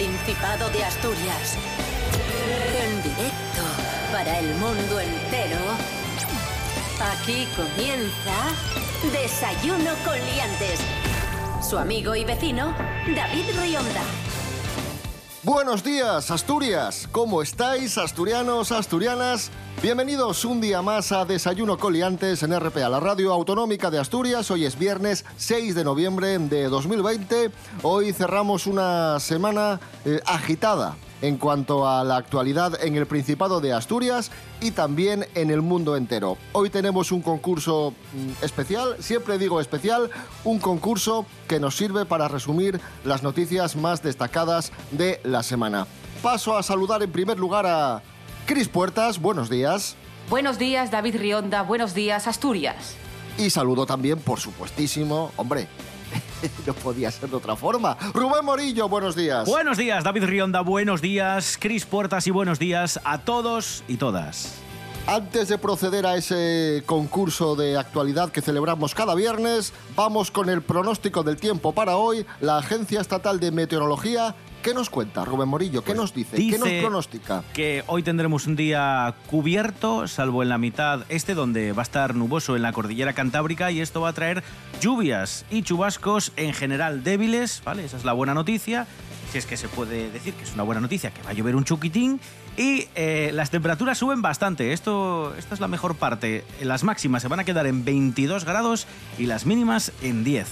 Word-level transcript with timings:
Principado 0.00 0.70
de 0.70 0.82
Asturias. 0.82 1.58
En 2.82 3.02
directo 3.02 3.62
para 4.10 4.38
el 4.38 4.54
mundo 4.54 4.98
entero. 4.98 5.58
Aquí 7.12 7.46
comienza 7.54 8.32
Desayuno 9.12 9.90
con 10.02 10.14
Liantes. 10.14 10.80
Su 11.60 11.76
amigo 11.76 12.14
y 12.16 12.24
vecino, 12.24 12.74
David 13.14 13.44
Rionda. 13.60 14.00
Buenos 15.42 15.84
días, 15.84 16.30
Asturias. 16.30 17.06
¿Cómo 17.12 17.42
estáis, 17.42 17.98
asturianos, 17.98 18.72
asturianas? 18.72 19.50
Bienvenidos 19.82 20.44
un 20.44 20.60
día 20.60 20.82
más 20.82 21.10
a 21.10 21.24
Desayuno 21.24 21.78
Coliantes 21.78 22.42
en 22.42 22.54
RPA, 22.54 22.90
la 22.90 23.00
radio 23.00 23.32
autonómica 23.32 23.90
de 23.90 23.98
Asturias. 23.98 24.50
Hoy 24.50 24.66
es 24.66 24.78
viernes 24.78 25.24
6 25.38 25.74
de 25.74 25.84
noviembre 25.84 26.38
de 26.38 26.64
2020. 26.64 27.50
Hoy 27.82 28.12
cerramos 28.12 28.66
una 28.66 29.18
semana 29.20 29.80
eh, 30.04 30.20
agitada 30.26 30.96
en 31.22 31.38
cuanto 31.38 31.88
a 31.88 32.04
la 32.04 32.16
actualidad 32.16 32.84
en 32.84 32.94
el 32.94 33.06
Principado 33.06 33.62
de 33.62 33.72
Asturias 33.72 34.30
y 34.60 34.72
también 34.72 35.26
en 35.34 35.50
el 35.50 35.62
mundo 35.62 35.96
entero. 35.96 36.36
Hoy 36.52 36.68
tenemos 36.68 37.10
un 37.10 37.22
concurso 37.22 37.94
mm, 38.12 38.44
especial, 38.44 38.96
siempre 38.98 39.38
digo 39.38 39.62
especial, 39.62 40.10
un 40.44 40.58
concurso 40.58 41.24
que 41.48 41.58
nos 41.58 41.74
sirve 41.74 42.04
para 42.04 42.28
resumir 42.28 42.78
las 43.06 43.22
noticias 43.22 43.76
más 43.76 44.02
destacadas 44.02 44.72
de 44.90 45.22
la 45.24 45.42
semana. 45.42 45.86
Paso 46.22 46.54
a 46.58 46.62
saludar 46.62 47.02
en 47.02 47.10
primer 47.10 47.38
lugar 47.38 47.64
a 47.64 48.02
Cris 48.50 48.66
Puertas, 48.66 49.20
buenos 49.20 49.48
días. 49.48 49.94
Buenos 50.28 50.58
días, 50.58 50.90
David 50.90 51.18
Rionda. 51.18 51.62
Buenos 51.62 51.94
días, 51.94 52.26
Asturias. 52.26 52.96
Y 53.38 53.48
saludo 53.48 53.86
también, 53.86 54.18
por 54.18 54.40
supuestísimo, 54.40 55.30
hombre, 55.36 55.68
no 56.66 56.74
podía 56.74 57.12
ser 57.12 57.30
de 57.30 57.36
otra 57.36 57.54
forma. 57.54 57.96
Rubén 58.12 58.44
Morillo, 58.44 58.88
buenos 58.88 59.14
días. 59.14 59.48
Buenos 59.48 59.78
días, 59.78 60.02
David 60.02 60.24
Rionda, 60.24 60.62
buenos 60.62 61.00
días, 61.00 61.58
Cris 61.60 61.86
Puertas 61.86 62.26
y 62.26 62.32
buenos 62.32 62.58
días 62.58 62.98
a 63.04 63.18
todos 63.18 63.84
y 63.86 63.98
todas. 63.98 64.56
Antes 65.06 65.46
de 65.46 65.56
proceder 65.56 66.04
a 66.04 66.16
ese 66.16 66.82
concurso 66.86 67.54
de 67.54 67.78
actualidad 67.78 68.30
que 68.32 68.42
celebramos 68.42 68.96
cada 68.96 69.14
viernes, 69.14 69.72
vamos 69.94 70.32
con 70.32 70.48
el 70.50 70.62
pronóstico 70.62 71.22
del 71.22 71.36
tiempo 71.36 71.72
para 71.72 71.96
hoy. 71.96 72.26
La 72.40 72.58
Agencia 72.58 73.00
Estatal 73.00 73.38
de 73.38 73.52
Meteorología 73.52 74.34
¿Qué 74.62 74.74
nos 74.74 74.90
cuenta 74.90 75.24
Rubén 75.24 75.48
Morillo? 75.48 75.80
¿Qué 75.80 75.86
Pues 75.86 75.98
nos 75.98 76.14
dice? 76.14 76.36
¿Qué 76.36 76.58
nos 76.58 76.68
pronostica? 76.68 77.42
Que 77.54 77.82
hoy 77.86 78.02
tendremos 78.02 78.46
un 78.46 78.56
día 78.56 79.14
cubierto, 79.26 80.06
salvo 80.06 80.42
en 80.42 80.50
la 80.50 80.58
mitad 80.58 81.00
este, 81.08 81.34
donde 81.34 81.72
va 81.72 81.80
a 81.80 81.84
estar 81.84 82.14
nuboso 82.14 82.56
en 82.56 82.62
la 82.62 82.72
cordillera 82.72 83.14
cantábrica, 83.14 83.70
y 83.70 83.80
esto 83.80 84.02
va 84.02 84.10
a 84.10 84.12
traer 84.12 84.42
lluvias 84.80 85.46
y 85.50 85.62
chubascos 85.62 86.32
en 86.36 86.52
general 86.52 87.02
débiles, 87.02 87.62
¿vale? 87.64 87.86
Esa 87.86 87.96
es 87.96 88.04
la 88.04 88.12
buena 88.12 88.34
noticia. 88.34 88.86
Si 89.32 89.38
es 89.38 89.46
que 89.46 89.56
se 89.56 89.68
puede 89.68 90.10
decir 90.10 90.34
que 90.34 90.44
es 90.44 90.52
una 90.52 90.64
buena 90.64 90.80
noticia, 90.80 91.10
que 91.10 91.22
va 91.22 91.30
a 91.30 91.32
llover 91.32 91.56
un 91.56 91.64
chuquitín. 91.64 92.20
Y 92.56 92.88
eh, 92.96 93.30
las 93.32 93.50
temperaturas 93.50 93.96
suben 93.96 94.20
bastante. 94.20 94.72
Esto, 94.72 95.34
esta 95.38 95.54
es 95.54 95.60
la 95.60 95.68
mejor 95.68 95.94
parte. 95.94 96.44
Las 96.60 96.84
máximas 96.84 97.22
se 97.22 97.28
van 97.28 97.40
a 97.40 97.44
quedar 97.44 97.66
en 97.66 97.84
22 97.84 98.44
grados 98.44 98.86
y 99.18 99.26
las 99.26 99.46
mínimas 99.46 99.92
en 100.02 100.24
10. 100.24 100.48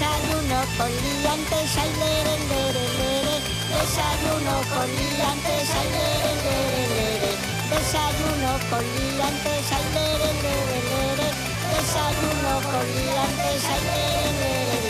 Desayuno 0.00 0.60
con 0.78 0.88
liantes, 0.88 1.76
ay, 1.76 1.90
lere, 2.00 2.34
lere, 2.48 2.84
lere. 2.96 3.36
Desayuno 3.68 4.54
con 4.72 4.88
liantes, 4.96 5.68
ay, 5.76 5.88
lere, 5.92 6.32
lere, 6.46 6.82
lere. 6.88 7.32
Desayuno 7.68 8.50
con 8.70 8.80
liantes, 8.96 9.66
ay, 9.76 9.84
lere, 9.92 10.30
lere, 10.40 10.78
lere. 10.88 11.28
Desayuno 11.76 12.52
con 12.72 12.86
liantes, 12.96 13.62
ay, 13.68 13.82
lere, 13.90 14.30
lere, 14.40 14.88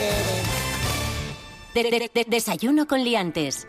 lere. 1.75 1.91
De- 1.91 1.91
de- 1.91 2.11
de- 2.15 2.27
desayuno 2.31 2.87
con 2.87 3.03
liantes. 3.03 3.67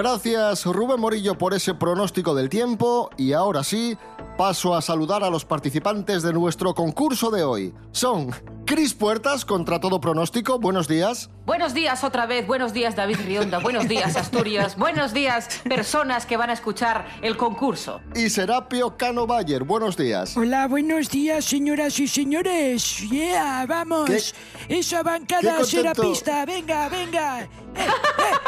Gracias 0.00 0.64
Rubén 0.64 0.98
Morillo 0.98 1.36
por 1.36 1.52
ese 1.52 1.74
pronóstico 1.74 2.34
del 2.34 2.48
tiempo 2.48 3.10
y 3.18 3.34
ahora 3.34 3.62
sí, 3.62 3.98
paso 4.38 4.74
a 4.74 4.80
saludar 4.80 5.22
a 5.22 5.28
los 5.28 5.44
participantes 5.44 6.22
de 6.22 6.32
nuestro 6.32 6.74
concurso 6.74 7.30
de 7.30 7.44
hoy. 7.44 7.74
Son 7.92 8.30
Cris 8.64 8.94
Puertas 8.94 9.44
contra 9.44 9.78
todo 9.78 10.00
pronóstico, 10.00 10.58
buenos 10.58 10.88
días. 10.88 11.28
Buenos 11.44 11.74
días 11.74 12.02
otra 12.02 12.24
vez. 12.24 12.46
Buenos 12.46 12.72
días, 12.72 12.96
David 12.96 13.18
Rionda. 13.26 13.58
Buenos 13.58 13.88
días, 13.88 14.16
Asturias. 14.16 14.78
Buenos 14.78 15.12
días, 15.12 15.60
personas 15.68 16.24
que 16.24 16.38
van 16.38 16.48
a 16.48 16.54
escuchar 16.54 17.06
el 17.20 17.36
concurso. 17.36 18.00
Y 18.14 18.30
Serapio 18.30 18.96
Cano 18.96 19.26
Bayer, 19.26 19.64
buenos 19.64 19.98
días. 19.98 20.34
Hola, 20.34 20.66
buenos 20.66 21.10
días, 21.10 21.44
señoras 21.44 22.00
y 22.00 22.08
señores. 22.08 23.00
Yeah, 23.10 23.66
vamos. 23.68 24.08
¿Qué- 24.08 24.78
Esa 24.78 25.02
bancada 25.02 25.62
serapista. 25.64 26.46
Venga, 26.46 26.88
venga. 26.88 27.42
Eh, 27.42 27.48
eh. 27.76 28.39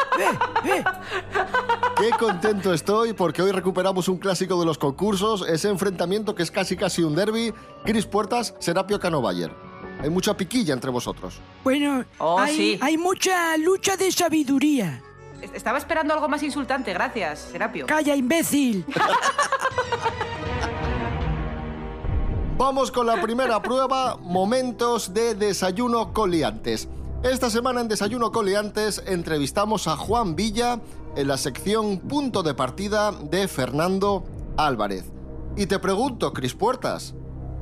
Qué 1.97 2.11
contento 2.19 2.73
estoy 2.73 3.13
porque 3.13 3.43
hoy 3.43 3.53
recuperamos 3.53 4.09
un 4.09 4.19
clásico 4.19 4.59
de 4.61 4.67
los 4.67 4.79
concursos, 4.79 5.47
ese 5.49 5.69
enfrentamiento 5.69 6.35
que 6.35 6.43
es 6.43 6.51
casi 6.51 6.77
casi 6.77 7.03
un 7.03 7.15
derby, 7.15 7.53
Cris 7.85 8.07
Puertas, 8.07 8.55
Serapio 8.59 8.99
Cano 9.01 9.21
Bayer. 9.23 9.53
Hay 10.01 10.11
mucha 10.11 10.37
piquilla 10.37 10.75
entre 10.75 10.91
vosotros. 10.91 11.41
Bueno, 11.63 12.05
Oh, 12.19 12.39
hay, 12.39 12.57
sí. 12.57 12.79
hay 12.83 12.97
mucha 12.99 13.57
lucha 13.57 13.97
de 13.97 14.11
sabiduría. 14.11 15.01
Est- 15.41 15.55
Estaba 15.55 15.79
esperando 15.79 16.13
algo 16.15 16.29
más 16.29 16.43
insultante. 16.43 16.93
Gracias, 16.93 17.49
Serapio. 17.53 17.87
Calla, 17.87 18.15
imbécil. 18.17 18.85
Vamos 22.59 22.91
con 22.93 23.07
la 23.07 23.21
primera 23.21 23.61
prueba, 23.63 24.17
momentos 24.21 25.13
de 25.15 25.35
desayuno 25.35 26.13
coliantes. 26.13 26.89
Esta 27.23 27.51
semana 27.51 27.81
en 27.81 27.89
Desayuno 27.89 28.33
Coliantes 28.33 29.03
entrevistamos 29.07 29.87
a 29.87 29.97
Juan 29.97 30.35
Villa 30.35 30.81
en 31.15 31.29
la 31.29 31.37
sección 31.37 31.99
Punto 32.01 32.43
de 32.43 32.55
Partida 32.55 33.13
de 33.13 33.47
Fernando 33.47 34.25
Álvarez. 34.57 35.05
Y 35.57 35.67
te 35.67 35.79
pregunto, 35.79 36.33
Cris 36.33 36.55
Puertas, 36.55 37.15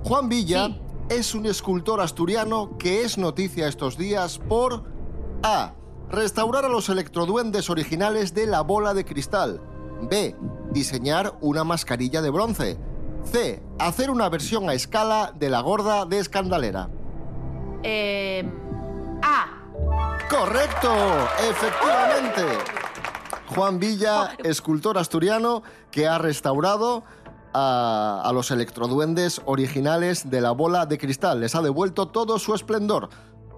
Juan 0.04 0.28
Villa 0.30 0.68
Sí. 0.68 0.80
es 1.10 1.34
un 1.34 1.44
escultor 1.44 2.00
asturiano 2.00 2.78
que 2.78 3.02
es 3.02 3.18
noticia 3.18 3.68
estos 3.68 3.98
días 3.98 4.38
por 4.38 4.84
A. 5.42 5.74
Restaurar 6.08 6.64
a 6.64 6.68
los 6.68 6.88
electroduendes 6.88 7.68
originales 7.68 8.32
de 8.32 8.46
la 8.46 8.62
bola 8.62 8.94
de 8.94 9.04
cristal. 9.04 9.60
B. 10.08 10.34
Diseñar 10.72 11.34
una 11.42 11.64
mascarilla 11.64 12.22
de 12.22 12.30
bronce. 12.30 12.78
C. 13.24 13.62
Hacer 13.78 14.10
una 14.10 14.28
versión 14.30 14.70
a 14.70 14.74
escala 14.74 15.34
de 15.38 15.50
la 15.50 15.60
gorda 15.60 16.06
de 16.06 16.18
Escandalera. 16.18 16.88
Eh, 17.82 18.48
A. 19.22 19.46
¡Correcto! 20.28 20.92
¡Efectivamente! 21.48 22.42
Juan 23.54 23.78
Villa, 23.78 24.36
escultor 24.44 24.96
asturiano 24.98 25.62
que 25.90 26.06
ha 26.06 26.18
restaurado 26.18 27.02
a, 27.52 28.22
a 28.24 28.32
los 28.32 28.50
electroduendes 28.50 29.42
originales 29.44 30.30
de 30.30 30.40
la 30.40 30.52
bola 30.52 30.86
de 30.86 30.98
cristal. 30.98 31.40
Les 31.40 31.54
ha 31.54 31.62
devuelto 31.62 32.08
todo 32.08 32.38
su 32.38 32.54
esplendor. 32.54 33.08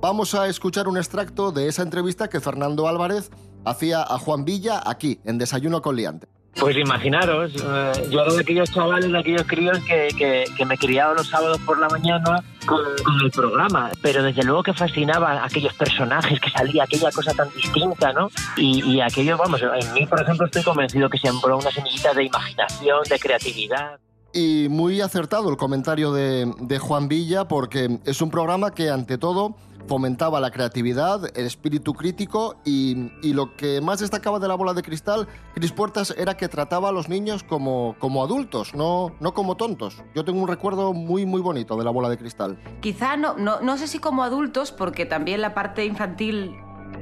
Vamos 0.00 0.34
a 0.34 0.48
escuchar 0.48 0.88
un 0.88 0.96
extracto 0.96 1.52
de 1.52 1.68
esa 1.68 1.82
entrevista 1.82 2.28
que 2.28 2.40
Fernando 2.40 2.88
Álvarez 2.88 3.30
hacía 3.64 4.02
a 4.02 4.18
Juan 4.18 4.44
Villa 4.44 4.82
aquí, 4.84 5.20
en 5.24 5.38
Desayuno 5.38 5.82
con 5.82 5.94
Liante. 5.94 6.28
Pues 6.58 6.76
imaginaros, 6.76 7.54
eh, 7.56 8.08
yo 8.10 8.20
era 8.20 8.34
de 8.34 8.40
aquellos 8.40 8.70
chavales, 8.70 9.10
de 9.10 9.18
aquellos 9.18 9.42
críos 9.44 9.78
que, 9.80 10.46
que, 10.56 10.66
me 10.66 10.76
criaba 10.76 11.14
los 11.14 11.28
sábados 11.28 11.58
por 11.64 11.78
la 11.78 11.88
mañana 11.88 12.44
con, 12.66 12.80
el 13.24 13.30
programa, 13.30 13.90
pero 14.02 14.22
desde 14.22 14.42
luego 14.44 14.62
que 14.62 14.74
fascinaba 14.74 15.44
aquellos 15.44 15.72
personajes, 15.74 16.38
que 16.40 16.50
salía 16.50 16.84
aquella 16.84 17.10
cosa 17.10 17.32
tan 17.32 17.48
distinta, 17.54 18.12
¿no? 18.12 18.28
Y, 18.56 18.84
y 18.84 19.00
aquello, 19.00 19.38
vamos, 19.38 19.62
en 19.62 19.92
mí, 19.94 20.06
por 20.06 20.20
ejemplo, 20.20 20.46
estoy 20.46 20.62
convencido 20.62 21.08
que 21.08 21.18
sembró 21.18 21.56
una 21.56 21.70
semillita 21.70 22.12
de 22.12 22.24
imaginación, 22.24 23.02
de 23.08 23.18
creatividad. 23.18 23.98
Y 24.34 24.68
muy 24.70 25.00
acertado 25.00 25.50
el 25.50 25.56
comentario 25.56 26.12
de 26.12 26.78
Juan 26.78 27.08
Villa 27.08 27.48
porque 27.48 27.98
es 28.04 28.22
un 28.22 28.30
programa 28.30 28.72
que 28.72 28.90
ante 28.90 29.18
todo 29.18 29.56
fomentaba 29.86 30.40
la 30.40 30.50
creatividad, 30.50 31.36
el 31.36 31.46
espíritu 31.46 31.94
crítico 31.94 32.56
y, 32.64 33.10
y 33.22 33.32
lo 33.34 33.56
que 33.56 33.80
más 33.80 34.00
destacaba 34.00 34.38
de 34.38 34.48
la 34.48 34.54
bola 34.54 34.74
de 34.74 34.82
cristal, 34.82 35.28
Cris 35.54 35.72
Puertas, 35.72 36.14
era 36.16 36.36
que 36.36 36.48
trataba 36.48 36.88
a 36.88 36.92
los 36.92 37.08
niños 37.08 37.42
como, 37.42 37.96
como 37.98 38.22
adultos, 38.22 38.74
no, 38.74 39.14
no 39.20 39.34
como 39.34 39.56
tontos. 39.56 40.02
Yo 40.14 40.24
tengo 40.24 40.40
un 40.40 40.48
recuerdo 40.48 40.92
muy, 40.92 41.26
muy 41.26 41.40
bonito 41.40 41.76
de 41.76 41.84
la 41.84 41.90
bola 41.90 42.08
de 42.08 42.18
cristal. 42.18 42.58
Quizá 42.80 43.16
no, 43.16 43.34
no, 43.36 43.60
no 43.60 43.76
sé 43.76 43.88
si 43.88 43.98
como 43.98 44.22
adultos, 44.22 44.72
porque 44.72 45.06
también 45.06 45.40
la 45.40 45.54
parte 45.54 45.84
infantil 45.84 46.54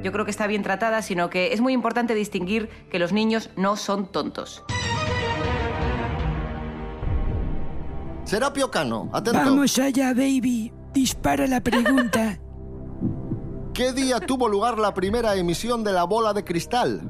yo 0.03 0.13
creo 0.13 0.25
que 0.25 0.31
está 0.31 0.47
bien 0.47 0.63
tratada, 0.63 1.03
sino 1.03 1.31
que 1.31 1.53
es 1.53 1.61
muy 1.61 1.73
importante 1.73 2.15
distinguir 2.15 2.69
que 2.91 2.99
los 2.99 3.13
niños 3.13 3.51
no 3.57 3.77
son 3.77 4.11
tontos. 4.11 4.65
Serapio 8.25 8.71
Cano, 8.71 9.11
atento. 9.13 9.41
Vamos 9.41 9.79
allá, 9.79 10.15
baby. 10.15 10.73
Dispara 10.95 11.47
la 11.47 11.61
pregunta. 11.61 12.39
¿Qué 13.75 13.93
día 13.93 14.21
tuvo 14.21 14.49
lugar 14.49 14.79
la 14.79 14.95
primera 14.95 15.35
emisión 15.37 15.85
de 15.85 15.93
la 15.93 16.05
bola 16.05 16.33
de 16.33 16.43
cristal? 16.45 17.03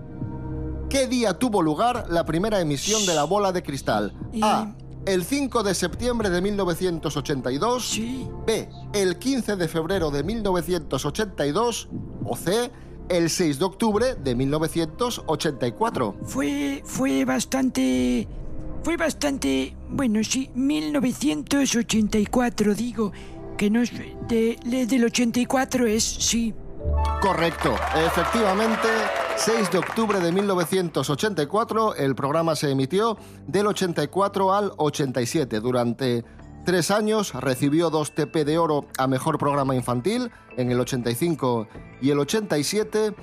¿Qué 0.89 1.07
día 1.07 1.35
tuvo 1.39 1.62
lugar 1.62 2.07
la 2.11 2.25
primera 2.25 2.61
emisión 2.61 3.07
de 3.07 3.15
la 3.15 3.23
bola 3.25 3.53
de 3.53 3.62
cristal? 3.62 4.12
A. 4.43 4.75
el 5.07 5.25
5 5.25 5.62
de 5.62 5.75
septiembre 5.75 6.29
de 6.31 6.43
1982, 6.43 7.89
Sí. 7.89 8.29
B, 8.47 8.69
el 8.93 9.19
15 9.19 9.57
de 9.57 9.69
febrero 9.69 10.11
de 10.11 10.23
1982 10.23 11.89
o 12.25 12.37
C, 12.37 12.71
el 13.09 13.31
6 13.31 13.59
de 13.59 13.65
octubre 13.65 14.15
de 14.17 14.35
1984. 14.35 16.17
Fue, 16.25 16.83
fue 16.85 17.25
bastante... 17.25 18.29
Fue 18.83 18.97
bastante... 18.97 19.77
Bueno, 19.89 20.23
sí, 20.25 20.51
1984, 20.55 22.75
digo. 22.75 23.13
Que 23.56 23.70
no 23.70 23.82
es... 23.82 23.93
De, 24.29 24.56
del 24.64 25.05
84 25.05 25.87
es, 25.87 26.05
sí. 26.05 26.55
Correcto, 27.20 27.75
efectivamente, 28.06 28.88
6 29.37 29.70
de 29.70 29.79
octubre 29.79 30.20
de 30.20 30.32
1984, 30.32 31.94
el 31.97 32.14
programa 32.14 32.56
se 32.56 32.70
emitió 32.70 33.19
del 33.47 33.67
84 33.67 34.55
al 34.55 34.73
87. 34.76 35.61
Durante 35.61 36.25
tres 36.64 36.91
años 36.91 37.35
recibió 37.35 37.91
dos 37.91 38.14
TP 38.14 38.44
de 38.44 38.58
oro 38.58 38.87
a 38.97 39.06
Mejor 39.06 39.38
Programa 39.38 39.75
Infantil 39.75 40.31
en 40.56 40.70
el 40.70 40.81
85 40.81 41.69
y 42.00 42.11
el 42.11 42.19
87. 42.19 43.14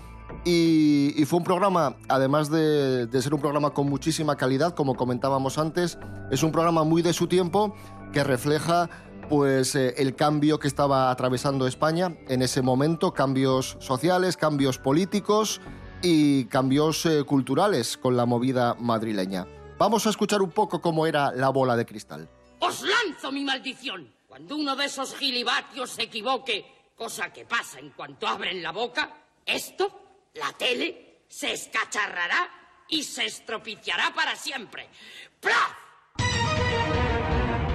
Y, 0.45 1.13
y 1.15 1.25
fue 1.25 1.39
un 1.39 1.45
programa, 1.45 1.95
además 2.09 2.51
de, 2.51 3.07
de 3.07 3.21
ser 3.21 3.33
un 3.33 3.39
programa 3.39 3.71
con 3.71 3.89
muchísima 3.89 4.35
calidad, 4.35 4.75
como 4.75 4.95
comentábamos 4.95 5.57
antes, 5.57 5.97
es 6.31 6.43
un 6.43 6.51
programa 6.51 6.83
muy 6.83 7.01
de 7.01 7.13
su 7.13 7.27
tiempo 7.27 7.73
que 8.11 8.23
refleja 8.23 8.89
pues 9.29 9.75
eh, 9.75 9.93
el 9.97 10.15
cambio 10.15 10.59
que 10.59 10.67
estaba 10.67 11.11
atravesando 11.11 11.67
España 11.67 12.17
en 12.27 12.41
ese 12.41 12.61
momento, 12.61 13.13
cambios 13.13 13.77
sociales, 13.79 14.37
cambios 14.37 14.77
políticos 14.77 15.61
y 16.01 16.45
cambios 16.45 17.05
eh, 17.05 17.23
culturales 17.23 17.97
con 17.97 18.15
la 18.15 18.25
movida 18.25 18.75
madrileña. 18.75 19.45
Vamos 19.77 20.07
a 20.07 20.09
escuchar 20.09 20.41
un 20.41 20.51
poco 20.51 20.81
cómo 20.81 21.05
era 21.05 21.31
la 21.31 21.49
bola 21.49 21.75
de 21.75 21.85
cristal. 21.85 22.29
Os 22.59 22.81
lanzo 22.81 23.31
mi 23.31 23.43
maldición. 23.43 24.11
Cuando 24.27 24.55
uno 24.55 24.75
de 24.75 24.85
esos 24.85 25.15
gilibatios 25.15 25.91
se 25.91 26.03
equivoque, 26.03 26.91
cosa 26.95 27.31
que 27.31 27.45
pasa 27.45 27.79
en 27.79 27.91
cuanto 27.91 28.27
abren 28.27 28.61
la 28.61 28.71
boca, 28.71 29.09
esto, 29.45 30.29
la 30.33 30.51
tele, 30.53 31.23
se 31.27 31.53
escacharrará 31.53 32.49
y 32.89 33.03
se 33.03 33.25
estropiciará 33.25 34.13
para 34.13 34.35
siempre. 34.35 34.89
¡Plaf! 35.39 35.86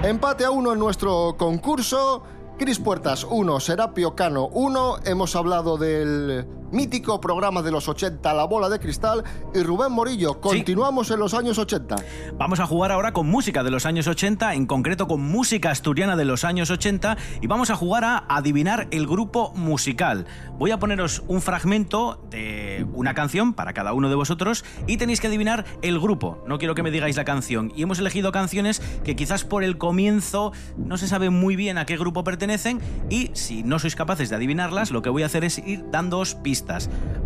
Empate 0.03 0.43
a 0.43 0.51
uno 0.51 0.73
en 0.73 0.79
nuestro 0.79 1.35
concurso. 1.37 2.23
Cris 2.57 2.77
Puertas 2.77 3.23
1, 3.23 3.61
Serapio 3.61 4.15
Cano 4.15 4.49
1. 4.49 4.97
Hemos 5.05 5.33
hablado 5.37 5.77
del 5.77 6.45
mítico 6.73 7.21
programa 7.21 7.61
de 7.61 7.71
los 7.71 7.87
80, 7.87 8.33
La 8.33 8.45
Bola 8.45 8.67
de 8.67 8.79
Cristal. 8.79 9.23
Y 9.53 9.61
Rubén 9.61 9.91
Morillo, 9.91 10.41
continuamos 10.41 11.11
en 11.11 11.19
los 11.19 11.35
años 11.35 11.59
80. 11.59 11.95
Vamos 12.33 12.59
a 12.59 12.65
jugar 12.65 12.91
ahora 12.91 13.13
con 13.13 13.27
música 13.27 13.63
de 13.63 13.69
los 13.69 13.85
años 13.85 14.07
80, 14.07 14.55
en 14.55 14.65
concreto 14.65 15.07
con 15.07 15.21
música 15.21 15.69
asturiana 15.69 16.15
de 16.15 16.25
los 16.25 16.43
años 16.43 16.71
80, 16.71 17.15
y 17.41 17.47
vamos 17.47 17.69
a 17.69 17.75
jugar 17.75 18.03
a 18.03 18.25
adivinar 18.27 18.87
el 18.89 19.05
grupo 19.05 19.53
musical. 19.55 20.25
Voy 20.57 20.71
a 20.71 20.79
poneros 20.79 21.23
un 21.27 21.41
fragmento 21.41 22.19
de 22.31 22.85
una 22.93 23.13
canción 23.13 23.53
para 23.53 23.73
cada 23.73 23.93
uno 23.93 24.09
de 24.09 24.15
vosotros 24.15 24.65
y 24.87 24.97
tenéis 24.97 25.21
que 25.21 25.27
adivinar 25.27 25.65
el 25.83 25.99
grupo. 25.99 26.43
No 26.47 26.57
quiero 26.57 26.73
que 26.73 26.81
me 26.81 26.91
digáis 26.91 27.17
la 27.17 27.23
canción. 27.23 27.71
Y 27.75 27.83
hemos 27.83 27.99
elegido 27.99 28.31
canciones 28.31 28.81
que 29.03 29.15
quizás 29.15 29.43
por 29.43 29.63
el 29.63 29.77
comienzo 29.77 30.53
no 30.75 30.97
se 30.97 31.07
sabe 31.07 31.29
muy 31.29 31.55
bien 31.55 31.77
a 31.77 31.85
qué 31.85 31.97
grupo 31.97 32.23
pertenecen 32.23 32.81
y 33.11 33.29
si 33.33 33.61
no 33.61 33.77
sois 33.77 33.95
capaces 33.95 34.29
de 34.29 34.37
adivinarlas, 34.37 34.89
lo 34.89 35.03
que 35.03 35.09
voy 35.09 35.21
a 35.21 35.27
hacer 35.27 35.43
es 35.43 35.59
ir 35.59 35.85
dándoos 35.91 36.33
pistas. 36.33 36.62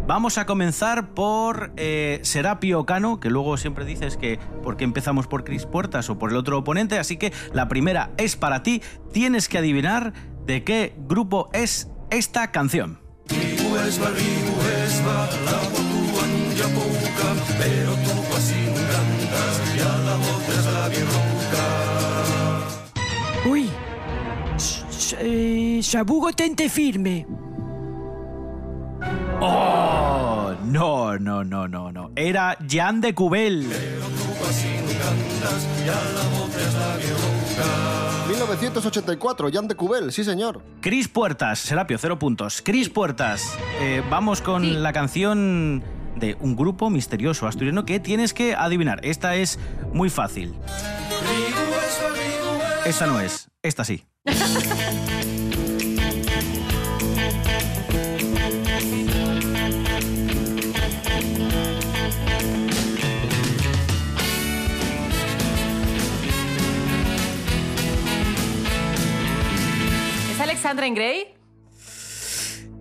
Vamos 0.08 0.38
a 0.38 0.46
comenzar 0.46 1.10
por 1.10 1.72
eh, 1.78 2.20
Serapio 2.24 2.86
Cano, 2.86 3.20
que 3.20 3.30
luego 3.30 3.58
siempre 3.58 3.86
dices 3.86 4.18
que 4.18 4.40
por 4.64 4.78
qué 4.78 4.84
empezamos 4.84 5.28
por 5.28 5.44
Cris 5.44 5.66
Puertas 5.66 6.10
o 6.10 6.18
por 6.18 6.32
el 6.32 6.38
otro 6.38 6.58
oponente, 6.58 6.98
así 6.98 7.18
que 7.18 7.34
la 7.54 7.68
primera 7.68 8.12
es 8.18 8.36
para 8.36 8.64
ti. 8.64 8.82
Tienes 9.12 9.50
que 9.50 9.58
adivinar 9.58 10.14
de 10.46 10.64
qué 10.64 10.96
grupo 10.98 11.50
es 11.54 11.90
esta 12.10 12.52
canción. 12.52 13.00
Uy. 23.46 23.70
Eh, 25.20 25.82
tente 26.36 26.70
firme. 26.70 27.26
No, 30.68 31.18
no, 31.18 31.44
no, 31.44 31.68
no, 31.68 31.92
no. 31.92 32.12
Era 32.16 32.58
Jan 32.70 33.00
de 33.02 33.14
Cubel. 33.16 33.68
1984, 38.28 39.50
Jan 39.52 39.68
de 39.68 39.76
Cubel, 39.76 40.12
sí 40.12 40.24
señor. 40.24 40.62
Cris 40.82 41.08
Puertas, 41.08 41.60
Serapio, 41.60 41.98
cero 41.98 42.20
puntos. 42.20 42.62
Cris 42.64 42.90
Puertas, 42.90 43.58
eh, 43.82 44.04
vamos 44.10 44.42
con 44.42 44.64
Sí. 44.64 44.72
la 44.72 44.92
canción 44.94 45.84
de 46.16 46.36
un 46.40 46.56
grupo 46.56 46.90
misterioso 46.90 47.48
asturiano 47.48 47.86
que 47.86 48.00
tienes 48.00 48.34
que 48.34 48.56
adivinar. 48.56 49.00
Esta 49.04 49.36
es 49.36 49.60
muy 49.94 50.10
fácil. 50.10 50.54
Esta 52.86 53.06
no 53.06 53.20
es, 53.20 53.50
esta 53.62 53.84
sí. 53.84 54.06
Alexandra 70.68 70.88
en 70.88 70.96
Grey? 70.96 71.34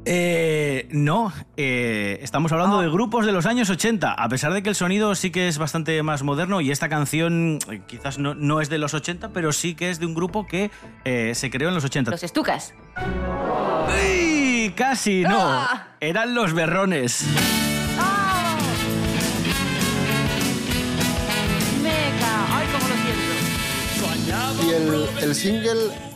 Eh, 0.06 0.88
no, 0.90 1.32
eh, 1.56 2.18
estamos 2.20 2.50
hablando 2.50 2.80
de 2.80 2.88
grupos 2.88 3.24
de 3.26 3.30
los 3.30 3.46
años 3.46 3.70
80, 3.70 4.10
a 4.10 4.28
pesar 4.28 4.52
de 4.52 4.64
que 4.64 4.70
el 4.70 4.74
sonido 4.74 5.14
sí 5.14 5.30
que 5.30 5.46
es 5.46 5.56
bastante 5.56 6.02
más 6.02 6.24
moderno 6.24 6.60
y 6.60 6.72
esta 6.72 6.88
canción 6.88 7.60
eh, 7.70 7.82
quizás 7.86 8.18
no, 8.18 8.34
no 8.34 8.60
es 8.60 8.70
de 8.70 8.78
los 8.78 8.92
80, 8.92 9.28
pero 9.28 9.52
sí 9.52 9.76
que 9.76 9.90
es 9.90 10.00
de 10.00 10.06
un 10.06 10.16
grupo 10.16 10.48
que 10.48 10.72
eh, 11.04 11.32
se 11.36 11.48
creó 11.48 11.68
en 11.68 11.76
los 11.76 11.84
80. 11.84 12.10
Los 12.10 12.24
Estucas. 12.24 12.74
¡Ay! 12.96 14.72
Casi, 14.74 15.22
no. 15.22 15.38
¡Ah! 15.38 15.90
Eran 16.00 16.34
los 16.34 16.54
berrones. 16.54 17.24
Meca. 21.84 22.46
Ay, 22.50 22.66
cómo 22.72 22.88
lo 22.88 22.96
siento. 24.16 24.66
Y 24.66 24.70
el, 24.70 25.28
el 25.28 25.34
single 25.36 26.15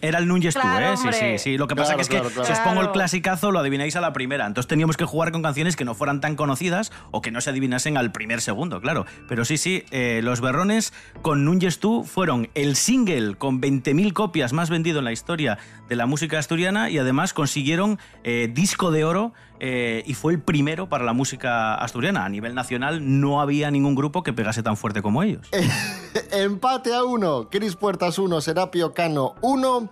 Era 0.00 0.18
el 0.18 0.28
Núñez 0.28 0.54
tú, 0.54 0.60
Claro, 0.60 0.92
¿eh? 0.92 0.96
Sí, 0.96 1.02
hombre. 1.04 1.38
sí, 1.38 1.44
sí. 1.52 1.58
Lo 1.58 1.66
que 1.68 1.74
pasa 1.74 1.94
Claro, 1.94 1.96
que 1.98 2.02
es 2.02 2.08
que 2.08 2.30
claro, 2.32 2.44
si 2.44 2.52
os 2.52 2.58
pongo 2.60 2.80
el 2.80 2.90
clasicazo, 2.92 3.50
lo 3.50 3.58
adivináis 3.58 3.96
a 3.96 4.00
la 4.00 4.12
primera. 4.12 4.46
Entonces 4.46 4.68
teníamos 4.68 4.96
que 4.96 5.04
jugar 5.04 5.32
con 5.32 5.42
canciones 5.42 5.76
que 5.76 5.84
no 5.84 5.94
fueran 5.94 6.20
tan 6.20 6.36
conocidas 6.36 6.92
o 7.10 7.20
que 7.20 7.30
no 7.30 7.40
se 7.40 7.50
adivinasen 7.50 7.96
al 7.96 8.12
primer 8.12 8.40
segundo, 8.40 8.80
claro. 8.80 9.06
Pero 9.28 9.44
sí, 9.44 9.56
sí, 9.58 9.84
eh, 9.90 10.20
Los 10.22 10.40
Berrones 10.40 10.92
con 11.22 11.44
Núñez 11.44 11.78
tú 11.78 12.04
fueron 12.04 12.48
el 12.54 12.76
single 12.76 13.34
con 13.36 13.60
20.000 13.60 14.12
copias 14.12 14.52
más 14.52 14.70
vendido 14.70 14.98
en 15.00 15.04
la 15.04 15.12
historia 15.12 15.58
de 15.88 15.96
la 15.96 16.06
música 16.06 16.38
asturiana 16.38 16.90
y 16.90 16.98
además 16.98 17.32
consiguieron 17.32 17.98
eh, 18.24 18.48
disco 18.52 18.90
de 18.90 19.04
oro 19.04 19.32
eh, 19.60 20.02
y 20.06 20.14
fue 20.14 20.32
el 20.32 20.40
primero 20.40 20.88
para 20.88 21.04
la 21.04 21.12
música 21.12 21.74
asturiana. 21.74 22.24
A 22.24 22.28
nivel 22.28 22.54
nacional 22.54 23.20
no 23.20 23.40
había 23.40 23.70
ningún 23.70 23.94
grupo 23.94 24.22
que 24.22 24.32
pegase 24.32 24.62
tan 24.62 24.76
fuerte 24.76 25.02
como 25.02 25.22
ellos. 25.22 25.48
Empate 26.30 26.94
a 26.94 27.04
uno. 27.04 27.48
Cris 27.50 27.76
Puertas 27.76 28.18
1, 28.18 28.40
Serapio 28.40 28.94
Cano 28.94 29.34
1. 29.40 29.88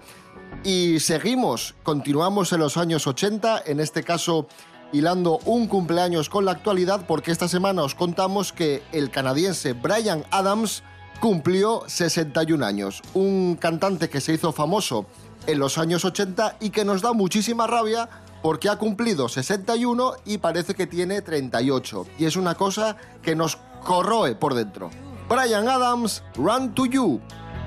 Y 0.65 1.01
seguimos, 1.01 1.75
continuamos 1.83 2.53
en 2.53 2.61
los 2.61 2.77
años 2.77 3.07
80, 3.07 3.63
en 3.67 3.81
este 3.81 4.03
caso 4.03 4.47
hilando 4.93 5.39
un 5.45 5.67
cumpleaños 5.67 6.29
con 6.29 6.45
la 6.45 6.53
actualidad, 6.53 7.07
porque 7.07 7.33
esta 7.33 7.49
semana 7.49 7.83
os 7.83 7.95
contamos 7.95 8.53
que 8.53 8.83
el 8.93 9.11
canadiense 9.11 9.73
Brian 9.73 10.25
Adams 10.31 10.83
cumplió 11.21 11.83
61 11.87 12.65
años. 12.65 13.03
Un 13.15 13.57
cantante 13.57 14.09
que 14.09 14.21
se 14.21 14.35
hizo 14.35 14.53
famoso 14.53 15.07
en 15.47 15.59
los 15.59 15.79
años 15.79 16.05
80 16.05 16.57
y 16.61 16.71
que 16.71 16.85
nos 16.85 17.03
da 17.03 17.13
muchísima 17.13 17.67
rabia 17.67 18.09
porque 18.43 18.69
ha 18.69 18.77
cumplido 18.77 19.29
61 19.29 20.13
y 20.25 20.39
parece 20.39 20.75
que 20.75 20.87
tiene 20.87 21.23
38. 21.23 22.07
Y 22.19 22.25
es 22.25 22.37
una 22.37 22.55
cosa 22.55 22.97
que 23.23 23.35
nos 23.35 23.59
corroe 23.85 24.35
por 24.35 24.55
dentro. 24.55 24.91
Brian 25.29 25.69
Adams, 25.69 26.23
Run 26.37 26.75
to 26.75 26.87
You. 26.87 27.21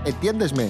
¿Entiéndesme? 0.05 0.69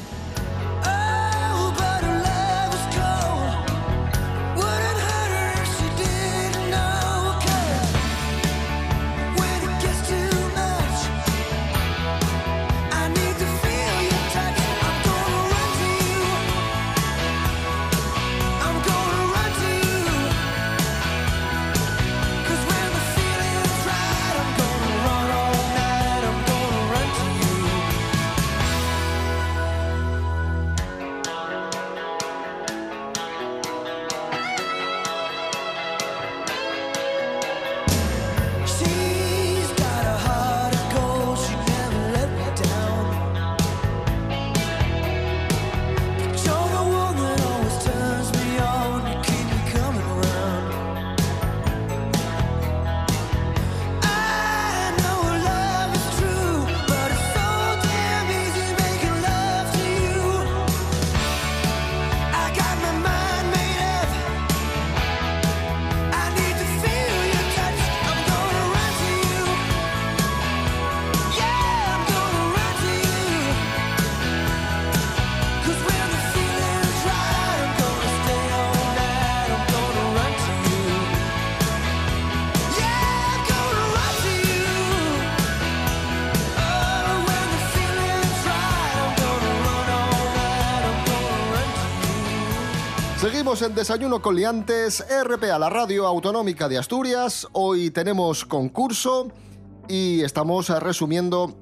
Seguimos 93.20 93.62
en 93.64 93.76
Desayuno 93.76 94.22
con 94.22 94.38
Liantes, 94.38 95.06
RPA, 95.26 95.60
la 95.60 95.70
radio 95.70 96.08
autonómica 96.08 96.70
de 96.70 96.78
Asturias. 96.78 97.46
Hoy 97.52 97.92
tenemos 97.92 98.46
concurso 98.46 99.28
y 99.90 100.22
estamos 100.22 100.70
eh, 100.70 100.80
resumiendo 100.80 101.54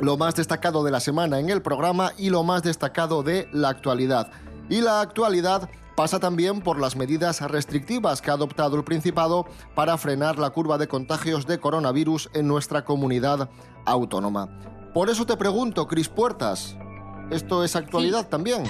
lo 0.00 0.16
más 0.16 0.36
destacado 0.36 0.84
de 0.84 0.92
la 0.92 1.00
semana 1.00 1.40
en 1.40 1.50
el 1.50 1.60
programa 1.60 2.12
y 2.16 2.30
lo 2.30 2.44
más 2.44 2.62
destacado 2.62 3.24
de 3.24 3.48
la 3.52 3.70
actualidad. 3.70 4.30
Y 4.68 4.80
la 4.80 5.00
actualidad 5.00 5.68
pasa 5.96 6.20
también 6.20 6.60
por 6.60 6.78
las 6.78 6.94
medidas 6.94 7.40
restrictivas 7.40 8.22
que 8.22 8.30
ha 8.30 8.34
adoptado 8.34 8.76
el 8.76 8.84
Principado 8.84 9.44
para 9.74 9.98
frenar 9.98 10.38
la 10.38 10.50
curva 10.50 10.78
de 10.78 10.86
contagios 10.86 11.48
de 11.48 11.58
coronavirus 11.58 12.30
en 12.32 12.46
nuestra 12.46 12.84
comunidad 12.84 13.50
autónoma. 13.86 14.56
Por 14.94 15.10
eso 15.10 15.26
te 15.26 15.36
pregunto, 15.36 15.88
Cris 15.88 16.08
Puertas, 16.08 16.76
¿esto 17.30 17.64
es 17.64 17.76
actualidad 17.76 18.28
también? 18.28 18.64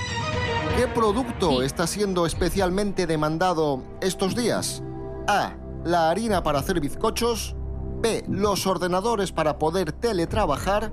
¿Qué 0.76 0.86
producto 0.88 1.62
está 1.62 1.86
siendo 1.86 2.26
especialmente 2.26 3.06
demandado 3.06 3.82
estos 4.00 4.34
días? 4.34 4.82
A. 5.26 5.54
La 5.84 6.10
harina 6.10 6.42
para 6.42 6.58
hacer 6.58 6.80
bizcochos. 6.80 7.56
B. 8.02 8.24
Los 8.28 8.66
ordenadores 8.66 9.32
para 9.32 9.58
poder 9.58 9.92
teletrabajar. 9.92 10.92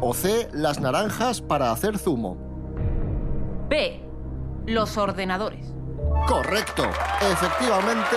O 0.00 0.14
C. 0.14 0.48
Las 0.52 0.80
naranjas 0.80 1.40
para 1.40 1.72
hacer 1.72 1.98
zumo. 1.98 2.36
B. 3.68 4.00
Los 4.66 4.96
ordenadores. 4.96 5.72
Correcto. 6.28 6.84
Efectivamente, 7.32 8.16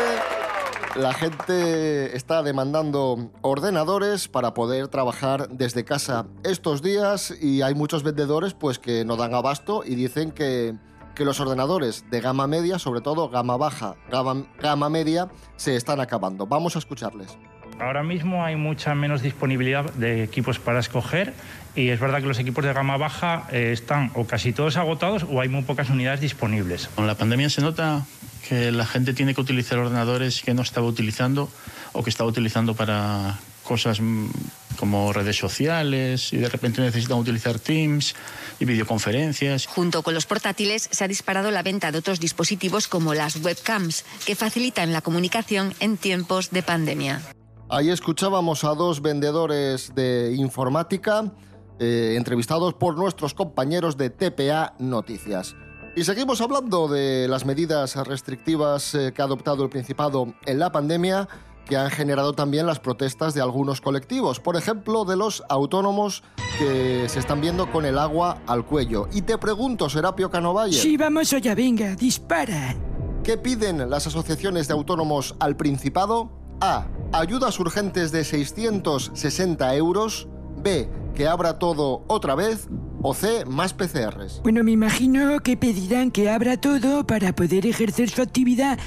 la 0.96 1.14
gente 1.14 2.16
está 2.16 2.44
demandando 2.44 3.32
ordenadores 3.42 4.28
para 4.28 4.54
poder 4.54 4.88
trabajar 4.88 5.50
desde 5.50 5.86
casa 5.86 6.26
estos 6.44 6.82
días 6.82 7.34
y 7.40 7.62
hay 7.62 7.76
muchos 7.76 8.04
vendedores 8.04 8.54
pues 8.54 8.80
que 8.80 9.06
no 9.06 9.16
dan 9.16 9.34
abasto 9.34 9.84
y 9.86 9.96
dicen 9.96 10.32
que, 10.32 10.76
que 11.16 11.26
los 11.26 11.40
ordenadores 11.40 12.06
de 12.10 12.22
gama 12.22 12.48
media, 12.48 12.80
sobre 12.80 13.02
todo 13.02 13.30
gama 13.30 13.58
baja, 13.58 13.96
gama, 14.10 14.48
gama 14.60 14.90
media, 14.90 15.30
se 15.58 15.76
están 15.76 16.00
acabando. 16.00 16.48
Vamos 16.48 16.76
a 16.76 16.80
escucharles. 16.80 17.38
Ahora 17.80 18.04
mismo 18.04 18.44
hay 18.44 18.58
mucha 18.58 18.94
menos 18.94 19.22
disponibilidad 19.22 19.86
de 19.94 20.24
equipos 20.24 20.60
para 20.60 20.80
escoger 20.80 21.34
y 21.76 21.90
es 21.90 22.00
verdad 22.00 22.20
que 22.20 22.28
los 22.28 22.40
equipos 22.40 22.66
de 22.66 22.74
gama 22.74 22.98
baja 22.98 23.48
eh, 23.52 23.72
están 23.72 24.12
o 24.16 24.26
casi 24.26 24.52
todos 24.52 24.76
agotados 24.76 25.26
o 25.30 25.40
hay 25.40 25.48
muy 25.48 25.62
pocas 25.62 25.90
unidades 25.90 26.20
disponibles. 26.20 26.90
Con 26.90 27.08
la 27.08 27.16
pandemia 27.16 27.50
se 27.50 27.62
nota 27.62 28.06
que 28.50 28.72
la 28.72 28.88
gente 28.88 29.14
tiene 29.14 29.36
que 29.36 29.42
utilizar 29.42 29.78
ordenadores 29.78 30.42
que 30.42 30.56
no 30.56 30.64
estaba 30.64 30.88
utilizando 30.88 31.50
o 31.94 32.04
que 32.04 32.10
estaba 32.10 32.28
utilizando 32.28 32.74
para 32.74 33.38
cosas 33.64 34.02
mm, 34.02 34.28
como 34.76 35.14
redes 35.14 35.38
sociales 35.38 36.34
y 36.34 36.38
de 36.38 36.50
repente 36.50 36.82
necesitan 36.82 37.20
utilizar 37.20 37.60
Teams 37.60 38.16
y 38.60 38.66
videoconferencias. 38.66 39.68
Junto 39.68 40.02
con 40.02 40.16
los 40.16 40.26
portátiles 40.26 40.90
se 40.92 41.04
ha 41.04 41.08
disparado 41.08 41.52
la 41.52 41.62
venta 41.62 41.92
de 41.92 42.00
otros 42.00 42.20
dispositivos 42.20 42.88
como 42.88 43.14
las 43.14 43.36
webcams, 43.36 44.04
que 44.26 44.36
facilitan 44.36 44.94
la 44.94 45.02
comunicación 45.02 45.76
en 45.80 45.98
tiempos 45.98 46.50
de 46.50 46.64
pandemia. 46.64 47.22
Ahí 47.70 47.92
escuchábamos 47.92 48.64
a 48.64 48.70
dos 48.70 49.04
vendedores 49.04 49.94
de 49.94 50.34
informática 50.36 51.32
eh, 51.80 52.16
entrevistados 52.18 52.74
por 52.74 52.98
nuestros 52.98 53.36
compañeros 53.36 53.96
de 53.96 54.10
TPA 54.10 54.74
Noticias. 54.80 55.56
Y 55.96 56.04
seguimos 56.04 56.40
hablando 56.42 56.88
de 56.88 57.28
las 57.28 57.46
medidas 57.46 57.96
restrictivas 57.96 58.96
eh, 58.96 59.12
que 59.14 59.22
ha 59.22 59.26
adoptado 59.26 59.64
el 59.64 59.70
Principado 59.70 60.34
en 60.46 60.60
la 60.60 60.72
pandemia, 60.72 61.28
que 61.66 61.76
han 61.78 61.90
generado 61.90 62.34
también 62.34 62.66
las 62.66 62.80
protestas 62.80 63.34
de 63.34 63.42
algunos 63.42 63.82
colectivos, 63.82 64.40
por 64.40 64.56
ejemplo, 64.56 65.04
de 65.04 65.18
los 65.18 65.44
autónomos 65.50 66.24
que 66.58 67.06
se 67.10 67.20
están 67.20 67.42
viendo 67.42 67.72
con 67.72 67.86
el 67.86 67.98
agua 67.98 68.42
al 68.48 68.66
cuello. 68.66 69.08
Y 69.12 69.24
te 69.24 69.38
pregunto, 69.38 69.90
Serapio 69.90 70.30
Canovalle, 70.30 70.74
Sí, 70.80 70.96
vamos 70.96 71.34
allá, 71.34 71.54
venga, 71.56 71.96
dispara. 71.96 72.76
¿qué 73.24 73.38
piden 73.38 73.90
las 73.90 74.08
asociaciones 74.08 74.68
de 74.68 74.74
autónomos 74.74 75.36
al 75.40 75.56
Principado? 75.56 76.32
A. 76.62 76.88
Ayudas 77.12 77.60
urgentes 77.60 78.12
de 78.12 78.24
660 78.24 79.76
euros. 79.76 80.28
B. 80.58 80.90
Que 81.14 81.28
abra 81.28 81.60
todo 81.60 82.04
otra 82.08 82.34
vez. 82.36 82.68
O 83.02 83.14
C. 83.14 83.46
Más 83.46 83.74
PCRs. 83.74 84.42
Bueno, 84.44 84.64
me 84.64 84.72
imagino 84.72 85.40
que 85.40 85.56
pedirán 85.58 86.12
que 86.12 86.30
abra 86.30 86.58
todo 86.58 87.06
para 87.08 87.34
poder 87.34 87.66
ejercer 87.66 88.10
su 88.10 88.22
actividad 88.22 88.78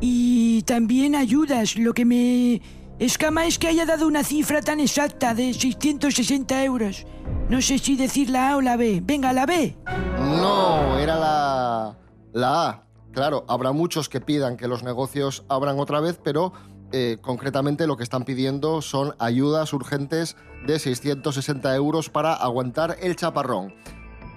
y 0.00 0.62
también 0.62 1.14
ayudas. 1.14 1.76
Lo 1.76 1.94
que 1.94 2.04
me 2.04 2.60
escama 2.98 3.46
es 3.46 3.58
que 3.58 3.68
haya 3.68 3.86
dado 3.86 4.06
una 4.06 4.24
cifra 4.24 4.60
tan 4.60 4.80
exacta 4.80 5.34
de 5.34 5.54
660 5.54 6.64
euros. 6.64 7.06
No 7.48 7.60
sé 7.62 7.78
si 7.78 7.96
decir 7.96 8.30
la 8.30 8.50
A 8.50 8.56
o 8.56 8.60
la 8.60 8.76
B. 8.76 9.00
Venga, 9.04 9.32
la 9.32 9.46
B. 9.46 9.76
No, 10.18 10.98
era 10.98 11.16
la, 11.16 11.98
la 12.32 12.68
A. 12.68 12.84
Claro, 13.12 13.44
habrá 13.46 13.70
muchos 13.70 14.08
que 14.08 14.20
pidan 14.20 14.56
que 14.56 14.66
los 14.66 14.82
negocios 14.82 15.44
abran 15.48 15.78
otra 15.78 16.00
vez, 16.00 16.18
pero 16.22 16.52
eh, 16.96 17.18
concretamente 17.20 17.88
lo 17.88 17.96
que 17.96 18.04
están 18.04 18.24
pidiendo 18.24 18.80
son 18.80 19.16
ayudas 19.18 19.72
urgentes 19.72 20.36
de 20.64 20.78
660 20.78 21.74
euros 21.74 22.08
para 22.08 22.34
aguantar 22.34 22.98
el 23.02 23.16
chaparrón. 23.16 23.74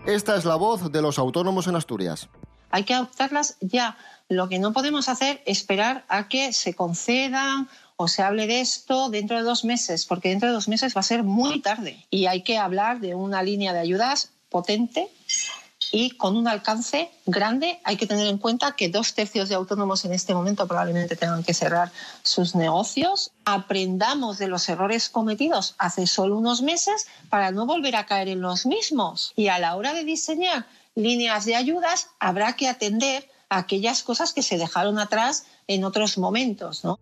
Esta 0.07 0.35
es 0.35 0.43
la 0.43 0.55
voz 0.55 0.91
de 0.91 1.03
los 1.03 1.19
autónomos 1.19 1.67
en 1.67 1.75
Asturias. 1.75 2.29
Hay 2.71 2.83
que 2.83 2.95
adoptarlas 2.95 3.57
ya. 3.61 3.95
Lo 4.27 4.49
que 4.49 4.57
no 4.57 4.73
podemos 4.73 5.07
hacer 5.07 5.43
es 5.45 5.59
esperar 5.59 6.03
a 6.09 6.29
que 6.29 6.51
se 6.51 6.73
concedan 6.73 7.69
o 7.95 8.07
se 8.07 8.23
hable 8.23 8.47
de 8.47 8.61
esto 8.61 9.11
dentro 9.11 9.37
de 9.37 9.43
dos 9.43 9.63
meses, 9.63 10.07
porque 10.07 10.29
dentro 10.29 10.49
de 10.49 10.55
dos 10.55 10.67
meses 10.67 10.97
va 10.97 11.01
a 11.01 11.03
ser 11.03 11.21
muy 11.21 11.61
tarde. 11.61 12.07
Y 12.09 12.25
hay 12.25 12.41
que 12.41 12.57
hablar 12.57 13.01
de 13.01 13.13
una 13.13 13.43
línea 13.43 13.71
de 13.71 13.81
ayudas 13.81 14.31
potente 14.49 15.09
y 15.91 16.11
con 16.11 16.37
un 16.37 16.47
alcance 16.47 17.11
grande. 17.25 17.79
Hay 17.83 17.97
que 17.97 18.07
tener 18.07 18.27
en 18.27 18.37
cuenta 18.37 18.73
que 18.73 18.89
dos 18.89 19.13
tercios 19.13 19.49
de 19.49 19.55
autónomos 19.55 20.05
en 20.05 20.13
este 20.13 20.33
momento 20.33 20.67
probablemente 20.67 21.15
tengan 21.15 21.43
que 21.43 21.53
cerrar 21.53 21.91
sus 22.23 22.55
negocios. 22.55 23.31
Aprendamos 23.45 24.37
de 24.37 24.47
los 24.47 24.67
errores 24.69 25.09
cometidos 25.09 25.75
hace 25.77 26.07
solo 26.07 26.37
unos 26.37 26.61
meses 26.61 27.07
para 27.29 27.51
no 27.51 27.65
volver 27.65 27.95
a 27.95 28.05
caer 28.05 28.27
en 28.27 28.41
los 28.41 28.65
mismos. 28.65 29.33
Y 29.35 29.47
a 29.47 29.59
la 29.59 29.75
hora 29.75 29.93
de 29.93 30.03
diseñar 30.03 30.65
líneas 30.95 31.45
de 31.45 31.55
ayudas 31.55 32.07
habrá 32.19 32.55
que 32.55 32.67
atender 32.67 33.29
a 33.49 33.59
aquellas 33.59 34.03
cosas 34.03 34.33
que 34.33 34.43
se 34.43 34.57
dejaron 34.57 34.99
atrás 34.99 35.45
en 35.67 35.85
otros 35.85 36.17
momentos, 36.17 36.83
¿no? 36.83 36.99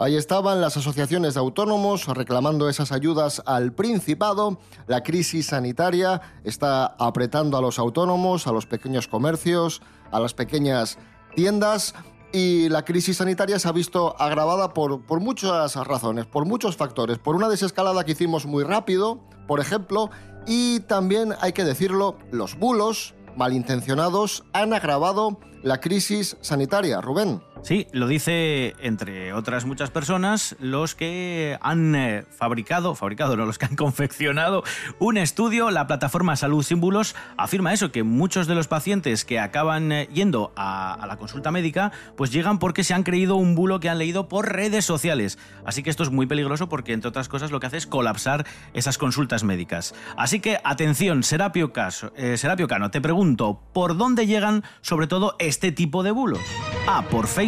Ahí 0.00 0.14
estaban 0.14 0.60
las 0.60 0.76
asociaciones 0.76 1.34
de 1.34 1.40
autónomos 1.40 2.06
reclamando 2.06 2.68
esas 2.68 2.92
ayudas 2.92 3.42
al 3.46 3.72
Principado. 3.72 4.60
La 4.86 5.02
crisis 5.02 5.46
sanitaria 5.46 6.20
está 6.44 6.86
apretando 7.00 7.56
a 7.56 7.60
los 7.60 7.80
autónomos, 7.80 8.46
a 8.46 8.52
los 8.52 8.66
pequeños 8.66 9.08
comercios, 9.08 9.82
a 10.12 10.20
las 10.20 10.34
pequeñas 10.34 10.98
tiendas. 11.34 11.96
Y 12.32 12.68
la 12.68 12.84
crisis 12.84 13.16
sanitaria 13.16 13.58
se 13.58 13.66
ha 13.66 13.72
visto 13.72 14.14
agravada 14.20 14.72
por, 14.72 15.20
muchas 15.20 15.74
razones, 15.74 16.26
por 16.26 16.44
muchos 16.44 16.76
factores. 16.76 17.18
Por 17.18 17.34
una 17.34 17.48
desescalada 17.48 18.04
que 18.04 18.12
hicimos 18.12 18.46
muy 18.46 18.62
rápido, 18.62 19.18
por 19.48 19.58
ejemplo, 19.58 20.10
y 20.46 20.78
también 20.80 21.34
hay 21.40 21.52
que 21.52 21.64
decirlo, 21.64 22.16
los 22.30 22.56
bulos 22.56 23.16
malintencionados 23.36 24.44
han 24.52 24.74
agravado 24.74 25.40
la 25.64 25.80
crisis 25.80 26.36
sanitaria. 26.40 27.00
Rubén. 27.00 27.42
Sí, 27.62 27.86
lo 27.92 28.06
dice, 28.06 28.74
entre 28.80 29.32
otras 29.32 29.64
muchas 29.66 29.90
personas, 29.90 30.56
los 30.60 30.94
que 30.94 31.58
han 31.60 31.94
eh, 31.94 32.24
fabricado, 32.30 32.94
fabricado, 32.94 33.36
no, 33.36 33.46
los 33.46 33.58
que 33.58 33.66
han 33.66 33.76
confeccionado 33.76 34.62
un 34.98 35.18
estudio. 35.18 35.70
La 35.70 35.86
plataforma 35.86 36.36
Salud 36.36 36.62
Símbolos 36.62 37.16
afirma 37.36 37.72
eso, 37.72 37.90
que 37.90 38.04
muchos 38.04 38.46
de 38.46 38.54
los 38.54 38.68
pacientes 38.68 39.24
que 39.24 39.40
acaban 39.40 39.92
eh, 39.92 40.08
yendo 40.12 40.52
a, 40.56 41.04
la 41.06 41.16
consulta 41.16 41.50
médica, 41.50 41.92
pues 42.16 42.32
llegan 42.32 42.58
porque 42.58 42.84
se 42.84 42.94
han 42.94 43.02
creído 43.02 43.36
un 43.36 43.54
bulo 43.54 43.80
que 43.80 43.88
han 43.88 43.98
leído 43.98 44.28
por 44.28 44.50
redes 44.50 44.84
sociales. 44.84 45.38
Así 45.64 45.82
que 45.82 45.90
esto 45.90 46.04
es 46.04 46.10
muy 46.10 46.26
peligroso 46.26 46.68
porque, 46.68 46.92
entre 46.92 47.08
otras 47.08 47.28
cosas, 47.28 47.50
lo 47.50 47.60
que 47.60 47.66
hace 47.66 47.76
es 47.76 47.86
colapsar 47.86 48.46
esas 48.72 48.98
consultas 48.98 49.42
médicas. 49.42 49.94
Así 50.16 50.40
que, 50.40 50.58
atención, 50.64 51.22
Serapio, 51.22 51.72
Caso, 51.72 52.12
eh, 52.16 52.36
Serapio 52.36 52.68
Cano, 52.68 52.90
te 52.90 53.00
pregunto, 53.00 53.60
¿por 53.72 53.96
dónde 53.96 54.26
llegan 54.26 54.64
sobre 54.80 55.06
todo 55.06 55.34
este 55.38 55.72
tipo 55.72 56.02
de 56.02 56.12
bulos? 56.12 56.40
A, 56.86 57.02
por 57.02 57.26
Facebook, 57.26 57.47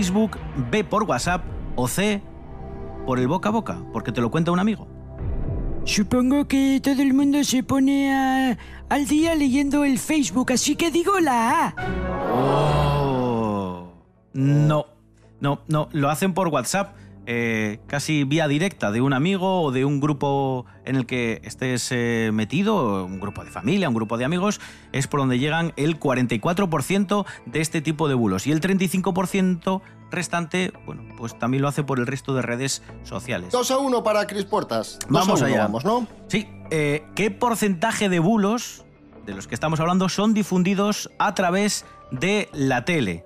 B, 0.70 0.84
por 0.84 1.02
WhatsApp 1.04 1.44
o 1.76 1.86
C, 1.88 2.22
por 3.06 3.18
el 3.18 3.28
boca 3.28 3.50
a 3.50 3.52
boca, 3.52 3.78
porque 3.92 4.12
te 4.12 4.20
lo 4.20 4.30
cuenta 4.30 4.50
un 4.52 4.58
amigo. 4.58 4.86
Supongo 5.84 6.46
que 6.46 6.80
todo 6.82 7.02
el 7.02 7.14
mundo 7.14 7.42
se 7.44 7.62
pone 7.62 8.12
a- 8.14 8.58
al 8.88 9.06
día 9.06 9.34
leyendo 9.34 9.84
el 9.84 9.98
Facebook, 9.98 10.52
así 10.52 10.76
que 10.76 10.90
digo 10.90 11.18
la 11.20 11.66
A. 11.68 11.74
Oh. 12.32 13.92
No, 14.32 14.86
no, 15.40 15.60
no, 15.68 15.88
lo 15.92 16.10
hacen 16.10 16.34
por 16.34 16.48
WhatsApp. 16.48 16.94
Eh, 17.32 17.78
casi 17.86 18.24
vía 18.24 18.48
directa 18.48 18.90
de 18.90 19.00
un 19.00 19.12
amigo 19.12 19.62
o 19.62 19.70
de 19.70 19.84
un 19.84 20.00
grupo 20.00 20.66
en 20.84 20.96
el 20.96 21.06
que 21.06 21.40
estés 21.44 21.92
eh, 21.92 22.30
metido, 22.34 23.04
un 23.04 23.20
grupo 23.20 23.44
de 23.44 23.52
familia, 23.52 23.88
un 23.88 23.94
grupo 23.94 24.18
de 24.18 24.24
amigos, 24.24 24.60
es 24.90 25.06
por 25.06 25.20
donde 25.20 25.38
llegan 25.38 25.72
el 25.76 26.00
44% 26.00 27.24
de 27.46 27.60
este 27.60 27.82
tipo 27.82 28.08
de 28.08 28.14
bulos. 28.14 28.48
Y 28.48 28.50
el 28.50 28.60
35% 28.60 29.80
restante, 30.10 30.72
bueno, 30.86 31.04
pues 31.16 31.38
también 31.38 31.62
lo 31.62 31.68
hace 31.68 31.84
por 31.84 32.00
el 32.00 32.08
resto 32.08 32.34
de 32.34 32.42
redes 32.42 32.82
sociales. 33.04 33.52
2 33.52 33.70
a 33.70 33.78
1 33.78 34.02
para 34.02 34.26
Cris 34.26 34.44
Puertas. 34.44 34.98
Vamos 35.08 35.40
allá. 35.40 35.62
Vamos, 35.62 35.84
¿no? 35.84 36.08
Sí. 36.26 36.48
eh, 36.72 37.04
¿Qué 37.14 37.30
porcentaje 37.30 38.08
de 38.08 38.18
bulos 38.18 38.84
de 39.24 39.34
los 39.34 39.46
que 39.46 39.54
estamos 39.54 39.78
hablando 39.78 40.08
son 40.08 40.34
difundidos 40.34 41.08
a 41.20 41.32
través 41.34 41.84
de 42.10 42.48
la 42.52 42.84
tele? 42.84 43.24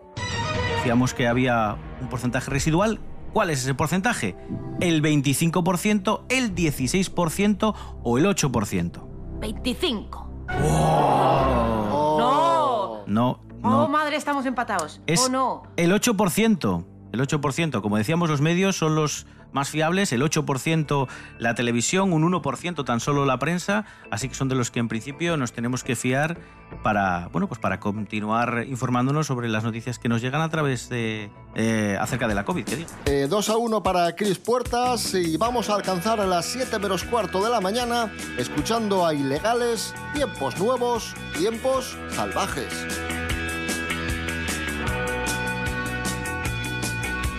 decíamos 0.77 1.15
que 1.15 1.27
había 1.27 1.79
un 2.03 2.11
porcentaje 2.11 2.51
residual. 2.51 3.01
¿Cuál 3.35 3.51
es 3.51 3.61
ese 3.63 3.75
porcentaje? 3.75 4.35
¿El 4.81 5.03
25%, 5.03 6.23
el 6.31 6.55
16% 6.55 7.75
o 8.03 8.19
el 8.19 8.25
8%? 8.25 9.03
25. 9.41 10.31
Oh. 10.63 13.05
No. 13.07 13.09
No, 13.09 13.41
Oh, 13.67 13.71
no. 13.71 13.89
madre, 13.89 14.17
estamos 14.17 14.45
empatados. 14.47 15.01
Es 15.07 15.27
Oh, 15.27 15.31
no. 15.31 15.63
el 15.77 15.93
8%. 15.93 16.85
El 17.13 17.21
8%. 17.21 17.81
Como 17.83 17.97
decíamos, 17.97 18.29
los 18.31 18.41
medios 18.41 18.77
son 18.77 18.95
los 18.95 19.27
más 19.55 19.71
fiables. 19.71 20.13
El 20.13 20.23
8% 20.23 21.09
la 21.39 21.55
televisión, 21.55 22.13
un 22.13 22.31
1% 22.31 22.85
tan 22.85 23.01
solo 23.01 23.25
la 23.25 23.39
prensa. 23.39 23.87
Así 24.11 24.29
que 24.29 24.35
son 24.35 24.49
de 24.49 24.55
los 24.55 24.71
que 24.71 24.81
en 24.81 24.89
principio 24.89 25.37
nos 25.37 25.53
tenemos 25.53 25.83
que 25.85 25.97
fiar 25.97 26.39
para, 26.83 27.29
bueno, 27.33 27.47
pues 27.47 27.61
para 27.61 27.81
continuar 27.81 28.65
informándonos 28.69 29.27
sobre 29.27 29.49
las 29.49 29.65
noticias 29.65 29.99
que 29.99 30.09
nos 30.09 30.21
llegan 30.21 30.41
a 30.41 30.49
través 30.49 30.89
de 30.89 31.31
eh, 31.55 31.97
acerca 32.01 32.29
de 32.29 32.35
la 32.35 32.45
COVID. 32.45 32.65
¿qué 32.65 32.77
digo? 32.77 32.91
Eh, 33.07 33.27
2 33.29 33.49
a 33.49 33.57
1 33.57 33.83
para 33.83 34.15
Cris 34.17 34.39
Puertas 34.39 35.15
y 35.15 35.37
vamos 35.37 35.71
a 35.71 35.77
alcanzar 35.77 36.21
a 36.21 36.27
las 36.27 36.47
7 36.47 36.79
menos 36.79 37.05
cuarto 37.05 37.43
de 37.43 37.51
la 37.51 37.61
mañana 37.61 38.13
escuchando 38.39 39.07
a 39.07 39.15
Ilegales, 39.15 39.95
Tiempos 40.15 40.59
Nuevos, 40.59 41.15
Tiempos 41.39 41.97
Salvajes. 42.11 42.87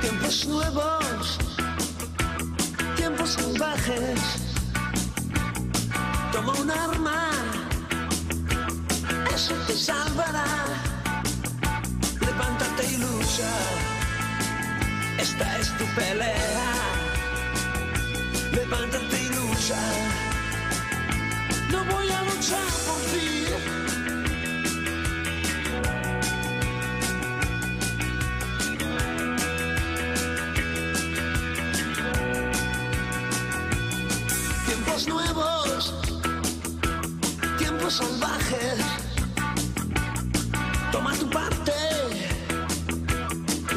Tiempos 0.02 0.48
nuevos, 0.48 1.40
salvajes. 3.28 4.20
Toma 6.32 6.54
un 6.54 6.70
arma, 6.70 7.32
eso 9.34 9.54
te 9.68 9.76
salvará. 9.76 10.46
Levántate 12.22 12.86
y 12.94 12.98
lucha, 12.98 13.52
esta 15.18 15.58
es 15.60 15.76
tu 15.78 15.86
pelea. 15.96 16.72
Levántate 18.52 19.24
y 19.24 19.30
lucha, 19.36 19.82
no 21.72 21.84
voy 21.86 22.10
a 22.10 22.22
luchar 22.24 22.68
por 22.86 23.02
ti. 23.12 23.45
Tiempos 37.86 37.94
salvajes. 37.94 38.80
Toma 40.92 41.14
tu 41.14 41.30
parte, 41.30 41.72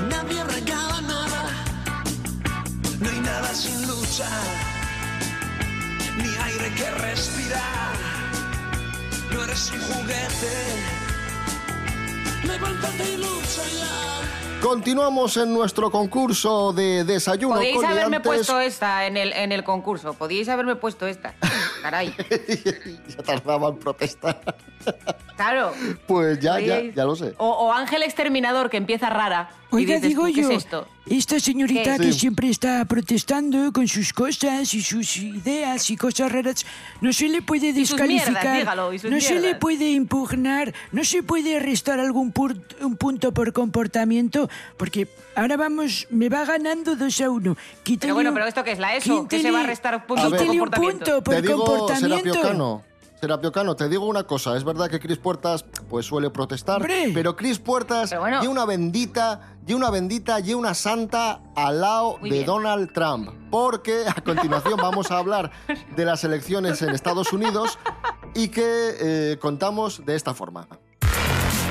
nadie 0.09 0.45
regala 0.45 1.01
nada. 1.03 1.45
No 3.01 3.09
hay 3.09 3.21
nada 3.21 3.55
sin 3.55 3.87
lucha, 3.87 4.29
ni 6.17 6.29
aire 6.45 6.75
que 6.75 6.91
respirar. 6.91 7.97
No 9.33 9.45
eres 9.45 9.73
un 9.73 9.81
juguete, 9.81 10.55
levántate 12.45 13.13
y 13.13 13.17
lucha 13.19 13.63
ya. 13.79 14.61
Continuamos 14.63 15.37
en 15.37 15.53
nuestro 15.53 15.91
concurso 15.91 16.73
de 16.73 17.05
desayuno 17.05 17.57
Podíais 17.57 17.77
con 17.77 17.85
haberme 17.85 18.11
liantes. 18.11 18.23
puesto 18.23 18.61
esta 18.61 19.07
en 19.07 19.17
el, 19.17 19.33
en 19.33 19.53
el 19.53 19.65
concurso. 19.65 20.15
Podíais 20.15 20.49
haberme 20.49 20.77
puesto 20.77 21.07
esta. 21.07 21.35
Caray. 21.89 22.13
ya 23.09 23.23
tardaba 23.25 23.69
en 23.71 23.79
protestar. 23.79 24.37
Claro. 25.39 25.73
Pues 26.09 26.41
ya, 26.41 26.59
ya, 26.59 26.83
ya 26.95 27.05
lo 27.05 27.15
sé. 27.15 27.33
O, 27.39 27.49
o 27.49 27.73
Ángel 27.73 28.03
Exterminador, 28.03 28.69
que 28.69 28.77
empieza 28.77 29.09
rara. 29.09 29.51
y 29.71 29.77
Oiga, 29.77 29.95
dices 29.95 30.09
digo 30.09 30.27
tú, 30.27 30.35
¿qué 30.35 30.43
yo, 30.43 30.51
es 30.51 30.57
esto? 30.65 30.89
esta 31.09 31.39
señorita 31.39 31.97
¿Qué? 31.97 32.07
que 32.07 32.13
Sí. 32.13 32.19
siempre 32.21 32.51
está 32.51 32.85
protestando 32.87 33.73
con 33.73 33.87
sus 33.87 34.13
cosas 34.13 34.75
y 34.75 34.83
sus 34.83 35.17
ideas 35.19 35.89
y 35.91 35.97
cosas 35.97 36.33
raras, 36.33 36.67
no 37.01 37.13
se 37.13 37.29
le 37.29 37.41
puede 37.41 37.73
descalificar, 37.73 38.33
mierdas, 38.33 38.59
dígalo, 38.59 38.93
y 38.93 38.97
no 38.97 39.21
se 39.21 39.35
le 39.37 39.41
mierdas. 39.41 39.61
puede 39.61 39.91
impugnar, 39.93 40.75
no 40.91 41.05
se 41.05 41.23
puede 41.23 41.61
restar 41.61 42.01
algún 42.01 42.35
pur- 42.35 42.61
un 42.81 42.97
punto 42.97 43.33
por 43.33 43.53
comportamiento, 43.53 44.51
porque 44.77 45.07
ahora 45.37 45.57
vamos, 45.57 46.09
me 46.11 46.29
va 46.29 46.45
ganando 46.45 46.97
2 46.97 47.21
a 47.21 47.31
1. 47.31 47.57
Pero 48.01 48.15
bueno, 48.15 48.35
pero 48.35 48.47
¿esto 48.47 48.65
qué 48.65 48.73
es? 48.73 48.79
¿La 48.81 48.97
ESO? 48.97 49.29
¿Que 49.29 49.41
se 49.41 49.51
va 49.53 49.61
a 49.61 49.67
restar 49.67 50.05
puntos 50.05 50.27
A 50.33 50.37
por 50.37 50.47
comportamiento? 50.47 51.05
punto 51.05 51.23
por 51.23 51.35
te 51.37 51.43
digo, 51.43 51.65
comportamiento. 51.65 52.83
Serapio 53.21 53.51
Cano, 53.51 53.75
te 53.75 53.89
digo 53.89 54.07
una 54.07 54.25
cosa. 54.25 54.57
Es 54.57 54.63
verdad 54.65 54.89
que 54.89 55.01
Cris 55.01 55.19
Puertas 55.19 55.65
pues 55.89 56.07
suele 56.07 56.31
protestar, 56.31 56.87
pero 57.15 57.35
Cris 57.35 57.59
Puertas 57.59 58.15
y 58.43 58.47
una 58.47 58.65
bendita, 58.65 59.57
y 59.67 59.73
una 59.73 59.91
bendita, 59.91 60.39
y 60.39 60.55
una 60.55 60.75
santa 60.75 61.41
al 61.57 61.81
lado 61.81 62.19
Muy 62.19 62.31
de 62.31 62.37
bien. 62.37 62.47
Donald 62.47 62.93
Trump. 62.93 63.31
Porque 63.51 64.05
a 64.07 64.15
continuación 64.23 64.77
vamos 64.77 65.11
a 65.11 65.19
hablar 65.19 65.51
de 65.97 66.05
las 66.05 66.23
elecciones 66.23 66.81
en 66.83 66.91
Estados 66.91 67.33
Unidos 67.33 67.79
y 68.35 68.49
que 68.49 68.63
eh, 69.01 69.39
contamos 69.41 70.05
de 70.07 70.15
esta 70.15 70.33
forma. 70.33 70.69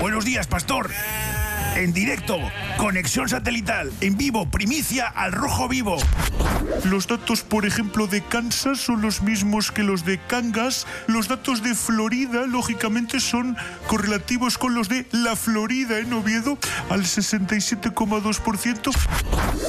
Buenos 0.01 0.25
días, 0.25 0.47
pastor. 0.47 0.89
En 1.77 1.93
directo, 1.93 2.39
conexión 2.77 3.29
satelital, 3.29 3.93
en 4.01 4.17
vivo, 4.17 4.49
primicia 4.49 5.05
al 5.05 5.31
rojo 5.31 5.67
vivo. 5.67 5.97
Los 6.85 7.05
datos, 7.05 7.43
por 7.43 7.67
ejemplo, 7.67 8.07
de 8.07 8.23
Kansas 8.23 8.79
son 8.79 9.03
los 9.03 9.21
mismos 9.21 9.71
que 9.71 9.83
los 9.83 10.03
de 10.03 10.17
Kangas. 10.17 10.87
Los 11.05 11.27
datos 11.27 11.61
de 11.61 11.75
Florida, 11.75 12.47
lógicamente, 12.47 13.19
son 13.19 13.55
correlativos 13.85 14.57
con 14.57 14.73
los 14.73 14.89
de 14.89 15.05
la 15.11 15.35
Florida 15.35 15.99
en 15.99 16.13
Oviedo, 16.13 16.57
al 16.89 17.03
67,2%. 17.03 18.91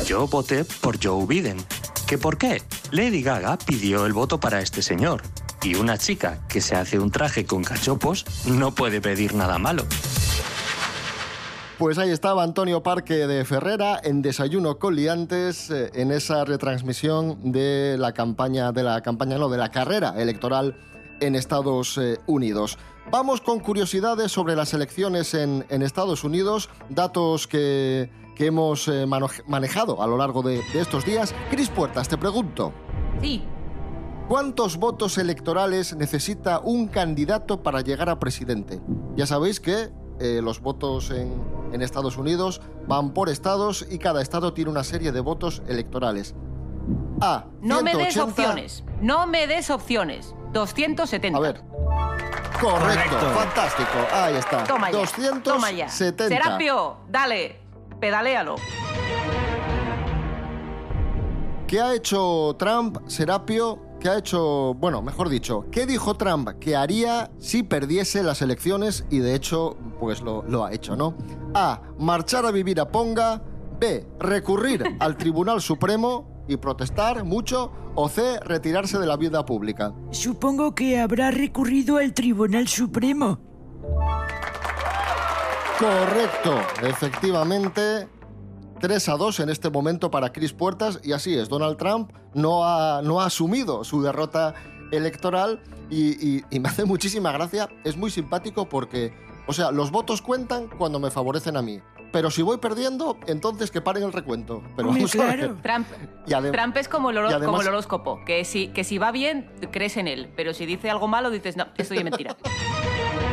Yo 0.07 0.27
voté 0.29 0.65
por 0.65 0.99
Joe 1.05 1.27
Biden. 1.27 1.59
¿Qué 2.07 2.17
por 2.17 2.39
qué? 2.39 2.63
Lady 2.91 3.21
Gaga 3.21 3.59
pidió 3.59 4.07
el 4.07 4.15
voto 4.15 4.41
para 4.41 4.63
este 4.63 4.81
señor. 4.81 5.21
Y 5.63 5.75
una 5.75 5.99
chica 5.99 6.39
que 6.49 6.63
se 6.63 6.75
hace 6.75 6.99
un 6.99 7.11
traje 7.11 7.45
con 7.45 7.63
cachopos 7.65 8.25
no 8.47 8.75
puede 8.75 9.03
pedir 9.03 9.35
nada 9.35 9.59
malo. 9.59 9.85
Pues 11.79 11.97
ahí 11.97 12.11
estaba 12.11 12.43
Antonio 12.43 12.83
Parque 12.83 13.29
de 13.29 13.45
Ferrera 13.45 14.01
en 14.03 14.21
Desayuno 14.21 14.81
con 14.81 14.97
Liantes 14.97 15.71
eh, 15.71 15.93
en 15.95 16.11
esa 16.11 16.45
retransmisión 16.45 17.53
de 17.53 17.95
la 17.97 18.13
campaña, 18.13 18.73
de 18.73 18.83
la 18.83 19.01
campaña, 19.01 19.39
no, 19.39 19.49
de 19.49 19.59
la 19.59 19.71
carrera 19.71 20.21
electoral 20.21 20.77
en 21.21 21.37
Estados 21.37 21.97
eh, 21.99 22.19
Unidos. 22.27 22.79
Vamos 23.13 23.41
con 23.41 23.61
curiosidades 23.61 24.33
sobre 24.33 24.57
las 24.57 24.75
elecciones 24.75 25.35
en, 25.35 25.65
en 25.69 25.83
Estados 25.83 26.25
Unidos, 26.25 26.69
datos 26.89 27.47
que, 27.47 28.11
que 28.35 28.47
hemos 28.47 28.89
eh, 28.89 29.07
manejado 29.47 30.03
a 30.03 30.09
lo 30.09 30.17
largo 30.17 30.43
de, 30.43 30.61
de 30.73 30.81
estos 30.81 31.05
días. 31.05 31.33
Cris 31.49 31.69
Puertas, 31.69 32.09
te 32.09 32.19
pregunto. 32.19 32.73
Sí. 33.23 33.45
¿Cuántos 34.27 34.79
votos 34.79 35.17
electorales 35.17 35.95
necesita 35.95 36.59
un 36.59 36.89
candidato 36.89 37.63
para 37.63 37.83
llegar 37.83 38.09
a 38.09 38.19
presidente? 38.19 38.81
Ya 39.15 39.27
sabéis 39.27 39.61
que 39.61 39.91
eh, 40.21 40.41
los 40.43 40.61
votos 40.61 41.13
en, 41.13 41.58
en 41.73 41.83
Estados 41.83 42.17
Unidos 42.17 42.61
van 42.87 43.13
por 43.13 43.29
estados 43.29 43.87
y 43.89 43.99
cada 43.99 44.23
estado 44.23 44.53
tiene 44.53 44.71
una 44.71 44.85
serie 44.85 45.13
de 45.13 45.21
votos 45.21 45.63
electorales. 45.69 46.35
A. 47.21 47.45
No 47.61 47.83
me 47.83 47.95
des 47.95 48.15
180. 48.15 48.23
opciones. 48.25 48.85
No 49.01 49.27
me 49.27 49.47
des 49.47 49.71
opciones. 49.71 50.35
270. 50.53 51.37
A 51.37 51.41
ver. 51.41 51.63
Correcto, 52.61 53.19
fantástico. 53.35 53.99
Ahí 54.13 54.35
está. 54.37 54.65
Toma 54.65 54.91
ya. 54.91 54.99
270. 54.99 55.43
Toma 55.43 55.71
ya. 55.71 55.89
Serapio, 55.89 56.97
dale. 57.09 57.61
Pedaléalo. 58.01 58.57
¿Qué 61.67 61.81
ha 61.81 61.95
hecho 61.95 62.57
Trump, 62.59 62.99
Serapio? 63.09 63.88
¿Qué 64.01 64.09
ha 64.09 64.19
hecho, 64.19 64.75
bueno, 64.75 65.03
mejor 65.03 65.29
dicho, 65.29 65.67
qué 65.73 65.85
dijo 65.85 66.15
Trump 66.15 66.51
que 66.61 66.77
haría 66.77 67.33
si 67.39 67.65
perdiese 67.65 68.23
las 68.23 68.43
elecciones 68.43 69.05
y 69.11 69.19
de 69.19 69.35
hecho, 69.35 69.77
pues 69.99 70.21
lo, 70.21 70.43
lo 70.43 70.65
ha 70.65 70.73
hecho, 70.73 70.95
¿no? 70.95 71.15
A. 71.55 71.83
Marchar 71.99 72.47
a 72.47 72.53
vivir 72.53 72.81
a 72.81 72.89
Ponga. 72.91 73.43
B. 73.81 74.07
Recurrir 74.21 74.85
al 75.01 75.17
Tribunal 75.17 75.61
Supremo 75.61 76.45
y 76.47 76.57
protestar 76.57 77.25
mucho. 77.25 77.73
O 77.97 78.09
C. 78.09 78.39
Retirarse 78.41 78.99
de 78.99 79.07
la 79.07 79.17
vida 79.17 79.45
pública. 79.45 79.93
Supongo 80.13 80.75
que 80.77 81.01
habrá 81.01 81.33
recurrido 81.33 81.97
al 81.97 82.15
Tribunal 82.15 82.69
Supremo. 82.69 83.41
Correcto, 85.79 86.59
efectivamente. 86.83 88.09
3 88.79 89.09
a 89.09 89.17
2 89.17 89.41
en 89.41 89.49
este 89.51 89.71
momento 89.71 90.11
para 90.11 90.33
Chris 90.33 90.53
Puertas 90.53 91.01
y 91.03 91.13
así 91.13 91.35
es, 91.37 91.49
Donald 91.49 91.77
Trump 91.77 92.13
no 92.35 92.65
ha, 92.65 93.03
no 93.03 93.21
ha 93.21 93.27
asumido 93.27 93.85
su 93.85 94.03
derrota 94.03 94.55
electoral 94.93 95.61
y, 95.91 96.37
y- 96.39 96.45
y 96.51 96.61
me 96.61 96.69
hace 96.69 96.85
muchísima 96.85 97.33
gracia, 97.33 97.69
es 97.85 97.97
muy 97.97 98.11
simpático 98.11 98.69
porque, 98.69 99.13
o 99.47 99.53
sea, 99.53 99.71
los 99.71 99.91
votos 99.91 100.23
cuentan 100.23 100.69
cuando 100.69 100.99
me 101.01 101.11
favorecen 101.11 101.57
a 101.57 101.63
mí, 101.63 101.81
pero 102.13 102.31
si 102.31 102.41
voy 102.41 102.57
perdiendo, 102.57 103.19
entonces 103.27 103.71
que 103.71 103.81
paren 103.83 104.03
el 104.05 104.13
recuento. 104.15 104.63
Pero 104.77 104.89
vamos 104.89 105.15
a 105.17 105.25
ver. 105.27 105.57
Trump, 105.63 105.87
Trump 106.53 106.77
es 106.79 106.89
como 106.89 107.11
el, 107.11 107.19
oro- 107.19 107.31
y 107.31 107.33
además- 107.35 107.47
como 107.51 107.63
el 107.63 107.69
horóscopo, 107.69 108.21
que 108.25 108.45
si, 108.47 108.69
que 108.69 108.83
si 108.85 108.97
va 108.99 109.11
bien, 109.13 109.51
crees 109.71 109.97
en 109.99 110.09
él, 110.09 110.31
pero 110.37 110.55
si 110.55 110.65
dice 110.65 110.89
algo 110.91 111.07
malo, 111.09 111.31
dices, 111.31 111.57
no, 111.59 111.67
esto 111.77 111.95
es 111.95 112.05
mentira. 112.05 112.37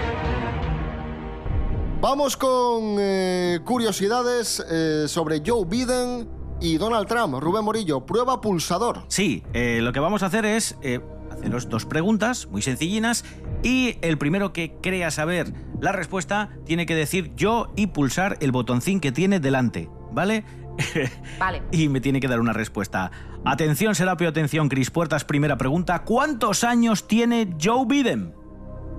Vamos 2.08 2.38
con 2.38 2.98
eh, 3.00 3.62
curiosidades 3.66 4.64
eh, 4.70 5.06
sobre 5.08 5.42
Joe 5.44 5.66
Biden 5.66 6.30
y 6.62 6.78
Donald 6.78 7.08
Trump. 7.08 7.34
Rubén 7.40 7.66
Morillo, 7.66 8.06
prueba 8.06 8.42
pulsador. 8.42 9.06
Sí, 9.08 9.42
eh, 9.54 9.80
lo 9.82 9.92
que 9.92 10.00
vamos 10.00 10.22
a 10.22 10.28
hacer 10.28 10.46
es 10.46 10.78
eh, 10.84 11.00
haceros 11.32 11.68
dos 11.68 11.88
preguntas 11.88 12.46
muy 12.46 12.62
sencillinas 12.62 13.26
y 13.64 13.98
el 14.04 14.20
primero 14.20 14.54
que 14.54 14.76
crea 14.84 15.10
saber 15.10 15.52
la 15.82 15.94
respuesta 15.94 16.52
tiene 16.64 16.86
que 16.86 16.94
decir 16.94 17.34
yo 17.36 17.74
y 17.76 17.88
pulsar 17.88 18.38
el 18.40 18.52
botoncín 18.52 19.00
que 19.00 19.12
tiene 19.12 19.40
delante, 19.40 19.90
¿vale? 20.12 20.46
Vale. 21.40 21.64
y 21.72 21.90
me 21.90 22.02
tiene 22.02 22.20
que 22.20 22.28
dar 22.28 22.40
una 22.40 22.54
respuesta. 22.54 23.10
Atención, 23.46 23.96
Serapio, 23.96 24.30
atención, 24.30 24.70
Cris 24.70 24.92
Puertas, 24.92 25.26
primera 25.26 25.58
pregunta. 25.58 26.04
¿Cuántos 26.04 26.64
años 26.64 27.08
tiene 27.08 27.56
Joe 27.60 27.88
Biden? 27.88 28.36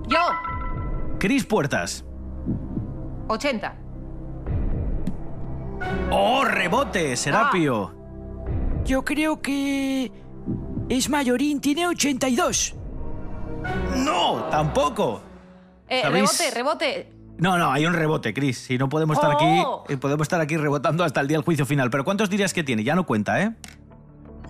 Yo, 0.09 0.19
Cris 1.19 1.45
Puertas. 1.45 2.03
80. 3.27 3.75
¡Oh, 6.11 6.43
rebote, 6.45 7.15
Serapio! 7.15 7.93
Yo 8.85 9.03
creo 9.03 9.41
que 9.41 10.11
es 10.89 11.09
mayorín, 11.09 11.59
tiene 11.59 11.87
82. 11.87 12.75
¡No! 13.97 14.45
¡Tampoco! 14.49 15.21
Eh, 15.89 16.07
rebote, 16.09 16.51
rebote. 16.53 17.13
No, 17.37 17.57
no, 17.57 17.71
hay 17.71 17.85
un 17.85 17.93
rebote, 17.93 18.33
Cris. 18.33 18.57
Si 18.57 18.77
no 18.77 18.89
podemos 18.89 19.17
estar 19.17 19.31
Oh. 19.31 19.83
aquí, 19.83 19.93
eh, 19.93 19.97
podemos 19.97 20.23
estar 20.25 20.41
aquí 20.41 20.57
rebotando 20.57 21.03
hasta 21.03 21.21
el 21.21 21.27
día 21.27 21.37
del 21.37 21.45
juicio 21.45 21.65
final. 21.65 21.89
Pero 21.89 22.03
¿cuántos 22.03 22.29
dirías 22.29 22.53
que 22.53 22.63
tiene? 22.63 22.83
Ya 22.83 22.95
no 22.95 23.05
cuenta, 23.05 23.41
¿eh? 23.41 23.53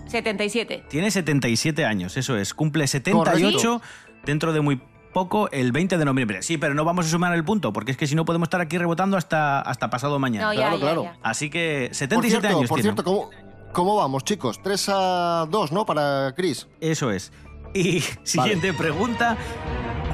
77. 0.06 0.84
Tiene 0.88 1.10
77 1.10 1.84
años, 1.84 2.16
eso 2.16 2.36
es. 2.38 2.54
Cumple 2.54 2.86
78 2.86 3.82
dentro 4.24 4.52
de 4.54 4.60
muy 4.62 4.80
poco, 5.18 5.50
el 5.50 5.72
20 5.72 5.98
de 5.98 6.04
noviembre. 6.04 6.42
Sí, 6.42 6.58
pero 6.58 6.74
no 6.74 6.84
vamos 6.84 7.06
a 7.06 7.08
sumar 7.08 7.34
el 7.34 7.44
punto, 7.44 7.72
porque 7.72 7.90
es 7.92 7.96
que 7.96 8.06
si 8.06 8.14
no 8.14 8.24
podemos 8.24 8.46
estar 8.46 8.60
aquí 8.60 8.78
rebotando 8.78 9.16
hasta, 9.16 9.60
hasta 9.60 9.90
pasado 9.90 10.18
mañana. 10.18 10.46
No, 10.46 10.52
ya, 10.52 10.58
Claro, 10.60 10.76
ya, 10.76 10.80
claro. 10.82 11.02
ya. 11.04 11.16
Así 11.22 11.50
que 11.50 11.86
Por 11.88 11.96
77 11.96 12.40
cierto, 12.40 12.58
años 12.58 12.68
por 12.68 12.76
tiene. 12.76 12.82
cierto 12.94 13.04
¿cómo, 13.04 13.30
¿cómo 13.72 13.96
vamos, 13.96 14.24
chicos? 14.24 14.60
3 14.62 14.88
a 14.92 15.46
2, 15.50 15.72
¿no? 15.72 15.84
Para 15.86 16.32
Chris. 16.36 16.66
Eso 16.80 17.10
es. 17.10 17.32
Y 17.74 18.00
siguiente 18.22 18.72
pregunta. 18.72 19.36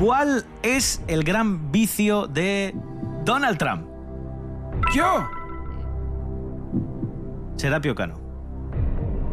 ¿Cuál 0.01 0.45
es 0.63 1.03
el 1.07 1.23
gran 1.23 1.71
vicio 1.71 2.27
de 2.27 2.75
Donald 3.25 3.59
Trump? 3.59 3.87
Yo, 4.95 5.27
Serapio 7.57 7.95
Cano. 7.95 8.15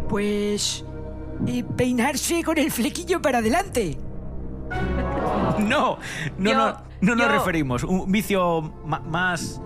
pues... 0.08 0.86
eh, 1.48 1.64
peinarse 1.76 2.44
con 2.44 2.58
el 2.58 2.70
flequillo 2.72 3.22
para 3.22 3.40
adelante. 3.40 3.98
No, 5.60 5.98
no, 6.38 6.50
Yo- 6.52 6.58
no, 6.58 6.78
no 7.02 7.16
nos 7.16 7.26
yo- 7.28 7.32
referimos. 7.32 7.84
Un 7.84 8.12
vicio 8.12 8.62
más. 8.86 9.62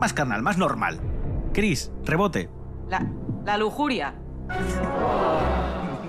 más 0.00 0.12
carnal, 0.12 0.42
más 0.42 0.56
normal. 0.58 0.98
Cris, 1.52 1.90
rebote. 2.04 2.48
La, 2.88 3.04
la 3.44 3.56
lujuria. 3.58 4.14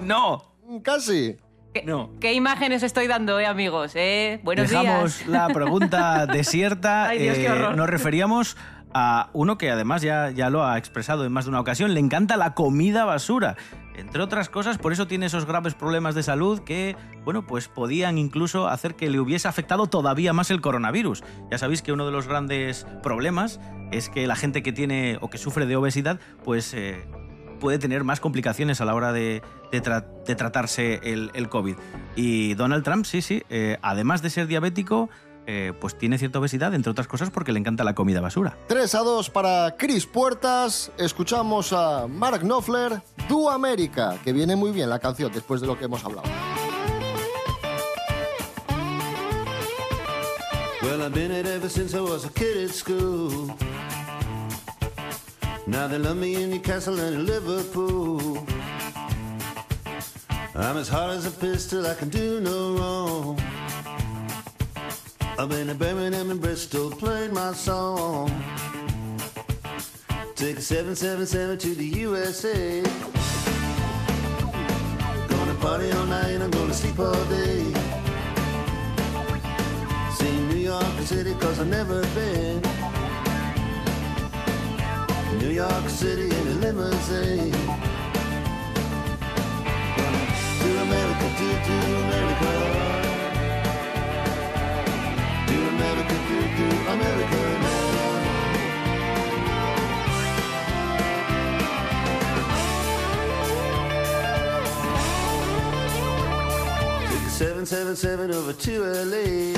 No. 0.03 0.43
Casi. 0.83 1.37
No. 1.85 2.11
¿Qué 2.19 2.33
imágenes 2.33 2.83
estoy 2.83 3.07
dando, 3.07 3.39
eh, 3.39 3.45
amigos? 3.45 3.91
Eh? 3.95 4.39
Buenos 4.43 4.69
Dejamos 4.69 5.19
días. 5.19 5.27
la 5.27 5.47
pregunta 5.49 6.25
desierta. 6.31 7.07
Ay, 7.09 7.19
Dios, 7.19 7.37
qué 7.37 7.45
Eh, 7.45 7.51
horror. 7.51 7.75
nos 7.77 7.89
referíamos 7.89 8.57
a 8.93 9.29
uno 9.33 9.57
que 9.57 9.71
además 9.71 10.01
ya, 10.01 10.31
ya 10.31 10.49
lo 10.49 10.65
ha 10.65 10.77
expresado 10.77 11.25
en 11.25 11.31
más 11.31 11.45
de 11.45 11.49
una 11.51 11.59
ocasión. 11.61 11.93
Le 11.93 11.99
encanta 11.99 12.35
la 12.37 12.53
comida 12.53 13.05
basura. 13.05 13.55
Entre 13.95 14.21
otras 14.21 14.49
cosas, 14.49 14.77
por 14.77 14.93
eso 14.93 15.07
tiene 15.07 15.25
esos 15.25 15.45
graves 15.45 15.73
problemas 15.73 16.15
de 16.15 16.23
salud 16.23 16.61
que, 16.61 16.95
bueno, 17.23 17.45
pues 17.45 17.67
podían 17.67 18.17
incluso 18.17 18.67
hacer 18.67 18.95
que 18.95 19.09
le 19.09 19.19
hubiese 19.19 19.47
afectado 19.47 19.87
todavía 19.87 20.33
más 20.33 20.49
el 20.49 20.61
coronavirus. 20.61 21.23
Ya 21.51 21.57
sabéis 21.57 21.81
que 21.81 21.91
uno 21.91 22.05
de 22.05 22.11
los 22.11 22.27
grandes 22.27 22.87
problemas 23.03 23.59
es 23.91 24.09
que 24.09 24.27
la 24.27 24.35
gente 24.35 24.63
que 24.63 24.71
tiene 24.71 25.17
o 25.21 25.29
que 25.29 25.37
sufre 25.37 25.65
de 25.65 25.75
obesidad, 25.75 26.19
pues 26.43 26.73
eh, 26.73 27.05
puede 27.59 27.77
tener 27.77 28.03
más 28.03 28.19
complicaciones 28.19 28.81
a 28.81 28.85
la 28.85 28.95
hora 28.95 29.13
de, 29.13 29.43
de 29.71 29.83
tra- 29.83 30.07
de 30.25 30.35
tratarse 30.35 30.99
el, 31.03 31.29
el 31.33 31.49
COVID. 31.49 31.75
Y 32.15 32.53
Donald 32.55 32.83
Trump, 32.83 33.05
sí, 33.05 33.21
sí, 33.21 33.43
eh, 33.49 33.77
además 33.81 34.21
de 34.21 34.29
ser 34.29 34.47
diabético, 34.47 35.09
eh, 35.47 35.73
pues 35.79 35.97
tiene 35.97 36.17
cierta 36.17 36.39
obesidad, 36.39 36.73
entre 36.73 36.91
otras 36.91 37.07
cosas 37.07 37.29
porque 37.29 37.51
le 37.51 37.59
encanta 37.59 37.83
la 37.83 37.95
comida 37.95 38.21
basura. 38.21 38.57
3 38.67 38.95
a 38.95 38.99
2 38.99 39.29
para 39.29 39.75
Chris 39.77 40.05
Puertas. 40.05 40.91
Escuchamos 40.97 41.73
a 41.73 42.07
Mark 42.07 42.41
Knopfler, 42.41 43.01
Do 43.27 43.49
America, 43.49 44.17
que 44.23 44.33
viene 44.33 44.55
muy 44.55 44.71
bien 44.71 44.89
la 44.89 44.99
canción 44.99 45.31
después 45.31 45.61
de 45.61 45.67
lo 45.67 45.77
que 45.77 45.85
hemos 45.85 46.03
hablado. 46.03 46.29
Well, 50.83 51.03
I've 51.03 51.13
been 51.13 51.31
it 51.31 51.45
ever 51.45 51.69
since 51.69 51.95
I 51.95 52.01
was 52.01 52.25
a 52.25 52.29
kid 52.29 52.57
at 52.65 52.71
school. 52.71 53.55
Now 55.67 55.87
they 55.87 55.99
love 55.99 56.17
me 56.17 56.35
in 56.35 56.49
Newcastle 56.49 56.99
and 56.99 57.15
in 57.15 57.25
Liverpool. 57.25 58.45
I'm 60.53 60.77
as 60.77 60.89
hard 60.89 61.11
as 61.11 61.25
a 61.25 61.31
pistol, 61.31 61.85
I 61.85 61.93
can 61.93 62.09
do 62.09 62.41
no 62.41 62.75
wrong. 62.77 63.50
I've 65.37 65.49
been 65.49 65.67
to 65.67 65.75
Birmingham 65.75 66.29
and 66.29 66.41
Bristol, 66.41 66.91
played 66.91 67.31
my 67.31 67.53
song. 67.53 68.29
Take 70.35 70.57
a 70.57 70.61
777 70.61 71.57
to 71.59 71.75
the 71.75 71.85
USA. 71.85 72.81
Gonna 75.29 75.55
party 75.55 75.91
all 75.91 76.05
night, 76.05 76.31
and 76.31 76.43
I'm 76.43 76.51
gonna 76.51 76.73
sleep 76.73 76.99
all 76.99 77.25
day. 77.25 77.63
See 80.15 80.41
New 80.49 80.57
York 80.57 80.99
City, 81.05 81.33
cause 81.35 81.59
I've 81.59 81.67
never 81.67 82.01
been. 82.13 82.61
New 85.39 85.49
York 85.49 85.89
City 85.89 86.25
in 86.25 86.47
a 86.47 86.55
limousine. 86.61 87.90
777 107.95 108.31
over 108.33 108.53
to 108.53 108.83
LA. 109.11 109.51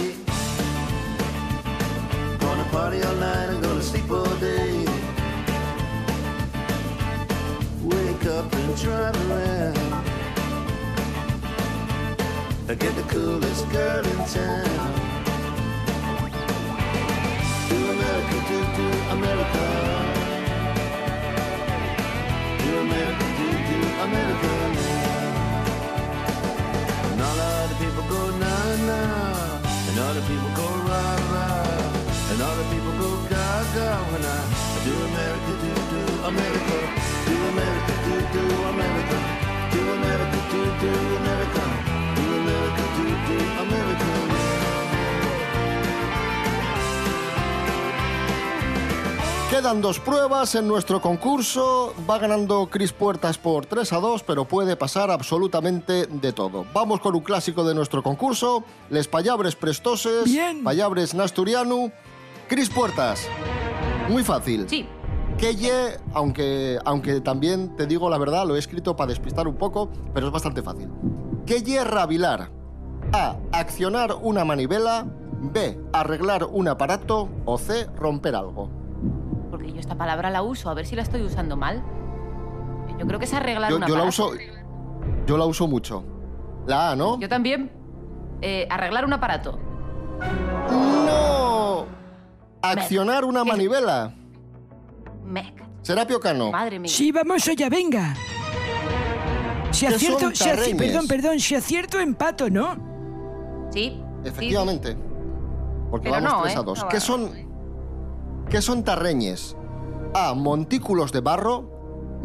Gonna 2.40 2.64
party 2.72 3.04
all 3.04 3.16
night 3.16 3.50
and 3.50 3.62
gonna 3.62 3.82
sleep 3.82 4.10
all 4.10 4.36
day. 4.38 4.86
Wake 7.84 8.26
up 8.26 8.52
and 8.52 8.78
drive 8.78 9.16
around. 9.30 9.78
I 12.70 12.76
get 12.76 12.96
the 12.96 13.04
coolest 13.04 13.70
girl 13.70 14.04
in 14.04 14.18
town. 14.26 14.94
Do 17.70 17.78
America, 17.94 18.38
do, 18.50 18.58
do 18.78 18.88
America. 19.16 19.64
Do 22.64 22.80
America, 22.80 23.26
do, 23.38 23.48
do 23.70 23.78
America 24.02 24.63
America, 36.34 36.76
do 37.28 37.36
America, 37.54 37.94
do 38.06 38.16
do 38.34 38.46
America, 38.74 39.18
do 39.72 39.82
America, 39.98 40.38
do 40.50 40.62
do 40.82 40.92
America, 41.22 41.64
do 42.16 42.26
America, 42.42 42.84
do 42.98 43.06
do 43.28 43.38
America. 43.62 44.14
Quedan 49.52 49.82
dos 49.82 50.00
pruebas 50.00 50.56
en 50.56 50.68
nuestro 50.68 51.00
concurso. 51.00 51.94
Va 52.10 52.18
ganando 52.18 52.68
Chris 52.72 52.92
Puertas 52.92 53.38
por 53.38 53.68
3 53.68 53.94
a 53.94 54.00
2, 54.00 54.24
pero 54.24 54.46
puede 54.46 54.76
pasar 54.76 55.12
absolutamente 55.12 56.08
de 56.08 56.34
todo. 56.34 56.66
Vamos 56.74 57.00
con 57.00 57.14
un 57.14 57.22
clásico 57.22 57.64
de 57.64 57.76
nuestro 57.76 58.02
concurso. 58.02 58.64
Les 58.90 59.08
payabres 59.08 59.56
prestoses. 59.56 60.26
Bien. 60.26 60.64
Payabres 60.64 61.14
nasturianu. 61.14 61.92
Chris 62.50 62.70
Puertas. 62.70 63.28
Muy 64.10 64.24
fácil. 64.24 64.68
Sí. 64.68 64.88
Que 65.38 65.56
ye, 65.56 65.98
aunque, 66.14 66.80
aunque 66.86 67.22
también 67.22 67.76
te 67.76 67.86
digo 67.86 68.10
la 68.10 68.18
verdad, 68.18 68.46
lo 68.48 68.56
he 68.56 68.60
escrito 68.60 68.96
para 68.96 69.10
despistar 69.10 69.48
un 69.48 69.56
poco, 69.56 69.90
pero 70.14 70.28
es 70.28 70.34
bastante 70.34 70.62
fácil. 70.62 70.90
Que 71.46 71.62
ye 71.62 71.84
rabilar. 71.84 72.50
A. 73.12 73.36
Accionar 73.52 74.16
una 74.22 74.46
manivela. 74.46 75.06
B. 75.42 75.78
Arreglar 75.92 76.46
un 76.46 76.68
aparato. 76.68 77.30
O 77.46 77.58
C. 77.58 77.88
Romper 77.96 78.36
algo. 78.36 78.70
Porque 79.52 79.72
yo 79.74 79.80
esta 79.80 79.96
palabra 79.96 80.30
la 80.30 80.42
uso, 80.42 80.70
a 80.70 80.74
ver 80.74 80.86
si 80.86 80.96
la 80.96 81.02
estoy 81.02 81.22
usando 81.22 81.58
mal. 81.58 81.84
Yo 82.98 83.06
creo 83.06 83.20
que 83.20 83.26
es 83.26 83.34
arreglar 83.34 83.70
Yo, 83.72 83.78
una 83.78 83.88
yo 83.88 83.98
la 83.98 84.04
uso. 84.04 84.32
Yo 85.28 85.38
la 85.38 85.46
uso 85.46 85.68
mucho. 85.68 86.04
La 86.68 86.92
A, 86.92 86.96
¿no? 86.96 87.20
Yo 87.20 87.28
también. 87.28 87.72
Eh, 88.42 88.68
arreglar 88.70 89.06
un 89.06 89.14
aparato. 89.14 89.60
¡No! 90.70 91.86
accionar 92.64 93.26
una 93.26 93.44
manivela. 93.44 94.14
Me- 95.26 95.54
Serapio 95.82 96.20
Cano. 96.20 96.52
Madre 96.52 96.80
mía. 96.80 96.92
Sí, 96.92 97.12
vamos 97.12 97.48
allá, 97.48 97.70
venga. 97.70 98.16
Si 99.72 99.88
¿Qué 99.88 99.96
acierto, 99.96 100.30
si 100.34 100.44
aci- 100.44 100.50
tarreñes? 100.56 100.76
perdón, 100.78 101.08
perdón, 101.08 101.40
si 101.40 101.56
acierto 101.56 102.00
empato, 102.00 102.50
¿no? 102.50 103.70
Sí. 103.72 104.00
Efectivamente. 104.24 104.96
Porque 105.90 106.10
Pero 106.10 106.22
vamos 106.24 106.32
no, 106.34 106.42
3 106.44 106.56
¿eh? 106.56 106.60
a 106.60 106.62
2. 106.64 106.80
No 106.84 106.88
¿Qué 106.90 107.00
son, 107.00 107.30
¿Qué 108.50 108.62
son 108.62 108.84
tarreñes? 108.84 109.56
A. 110.14 110.34
Montículos 110.34 111.12
de 111.12 111.22
barro. 111.22 111.72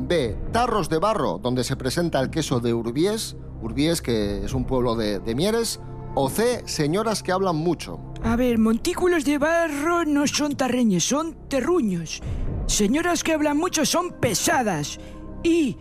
B. 0.00 0.36
Tarros 0.52 0.88
de 0.88 0.98
barro, 0.98 1.38
donde 1.42 1.64
se 1.64 1.74
presenta 1.74 2.20
el 2.20 2.30
queso 2.30 2.60
de 2.60 2.72
Urbiés. 2.72 3.36
Urbiés, 3.62 4.00
que 4.00 4.44
es 4.44 4.52
un 4.54 4.64
pueblo 4.64 4.94
de, 4.94 5.18
de 5.18 5.34
Mieres. 5.34 5.80
O 6.14 6.28
C. 6.28 6.62
Señoras 6.66 7.22
que 7.22 7.32
hablan 7.32 7.56
mucho. 7.56 7.98
A 8.22 8.36
ver, 8.36 8.58
montículos 8.58 9.24
de 9.24 9.38
barro 9.38 10.04
no 10.04 10.26
son 10.26 10.54
tarreñes, 10.56 11.04
son 11.04 11.34
terruños. 11.48 12.20
Señoras 12.68 13.24
que 13.24 13.32
hablan 13.32 13.56
mucho 13.56 13.84
son 13.86 14.12
pesadas. 14.12 15.00
Y 15.42 15.78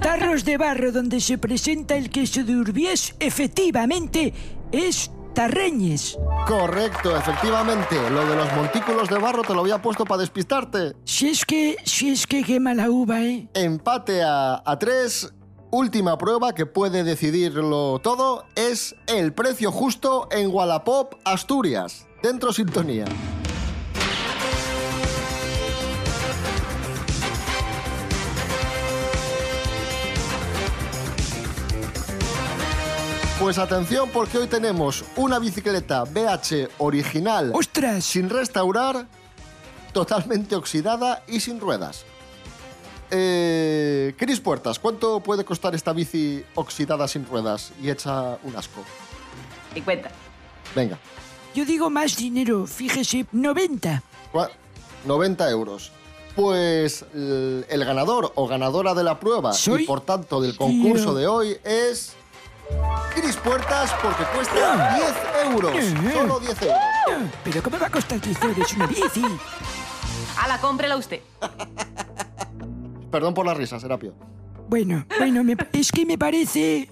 tarros 0.00 0.44
de 0.44 0.56
barro 0.56 0.92
donde 0.92 1.20
se 1.20 1.36
presenta 1.36 1.96
el 1.96 2.10
queso 2.10 2.44
de 2.44 2.56
Urbiés, 2.56 3.14
efectivamente, 3.18 4.32
es 4.72 5.10
tarreñes. 5.34 6.16
Correcto, 6.46 7.16
efectivamente. 7.16 7.96
Lo 8.10 8.26
de 8.26 8.36
los 8.36 8.52
montículos 8.54 9.08
de 9.08 9.18
barro 9.18 9.42
te 9.42 9.52
lo 9.52 9.60
había 9.60 9.82
puesto 9.82 10.04
para 10.04 10.20
despistarte. 10.20 10.94
Si 11.04 11.28
es 11.28 11.44
que, 11.44 11.76
si 11.84 12.10
es 12.10 12.26
que 12.26 12.44
quema 12.44 12.72
la 12.72 12.88
uva, 12.88 13.20
¿eh? 13.20 13.48
Empate 13.54 14.22
a, 14.22 14.62
a 14.64 14.78
tres. 14.78 15.32
Última 15.70 16.16
prueba 16.16 16.54
que 16.54 16.64
puede 16.64 17.04
decidirlo 17.04 17.98
todo 17.98 18.46
es 18.54 18.94
el 19.06 19.34
precio 19.34 19.70
justo 19.70 20.28
en 20.30 20.50
Wallapop, 20.50 21.16
Asturias. 21.24 22.06
Dentro 22.22 22.54
sintonía. 22.54 23.04
Pues 33.38 33.58
atención 33.58 34.10
porque 34.12 34.38
hoy 34.38 34.46
tenemos 34.48 35.04
una 35.16 35.38
bicicleta 35.38 36.02
BH 36.04 36.68
original 36.78 37.52
¡Ostras! 37.54 38.04
sin 38.04 38.28
restaurar, 38.28 39.06
totalmente 39.92 40.56
oxidada 40.56 41.22
y 41.28 41.38
sin 41.40 41.60
ruedas. 41.60 42.04
Eh, 43.10 44.14
Cris 44.18 44.40
Puertas, 44.40 44.78
¿cuánto 44.78 45.20
puede 45.20 45.44
costar 45.44 45.74
esta 45.74 45.92
bici 45.92 46.44
oxidada 46.56 47.06
sin 47.06 47.26
ruedas 47.26 47.72
y 47.80 47.90
hecha 47.90 48.38
un 48.42 48.56
asco? 48.56 48.82
50. 49.74 50.10
Venga, 50.74 50.98
Yo 51.54 51.64
digo 51.64 51.88
más 51.90 52.16
dinero, 52.16 52.66
fíjese, 52.66 53.24
90. 53.32 54.02
cua- 54.32 54.50
90 55.06 55.48
euros. 55.50 55.92
Pues 56.34 57.04
el, 57.14 57.64
el 57.68 57.84
ganador 57.84 58.32
o 58.36 58.46
ganadora 58.46 58.94
de 58.94 59.02
la 59.02 59.18
prueba 59.18 59.52
Soy 59.52 59.82
y 59.82 59.86
por 59.86 60.00
tanto 60.02 60.40
del 60.40 60.56
concurso 60.56 61.12
de 61.14 61.26
hoy 61.26 61.56
es 61.64 62.12
Cris 63.14 63.36
Puertas 63.36 63.94
porque 64.02 64.24
cuesta 64.34 64.94
10 64.96 65.52
euros. 65.52 65.72
Solo 66.14 66.40
10 66.40 66.62
euros. 66.62 66.78
Pero 67.44 67.62
¿cómo 67.62 67.78
va 67.78 67.86
a 67.86 67.90
costar 67.90 68.20
10 68.20 68.42
euros 68.42 68.72
una 68.74 68.86
bici? 68.86 69.24
Ala, 70.38 70.60
cómprela 70.60 70.96
usted. 70.96 71.20
Perdón 73.10 73.34
por 73.34 73.46
la 73.46 73.54
risa, 73.54 73.80
Serapio. 73.80 74.14
Bueno, 74.68 75.06
bueno, 75.18 75.42
me 75.44 75.56
es 75.72 75.90
que 75.90 76.04
me 76.04 76.18
parece 76.18 76.88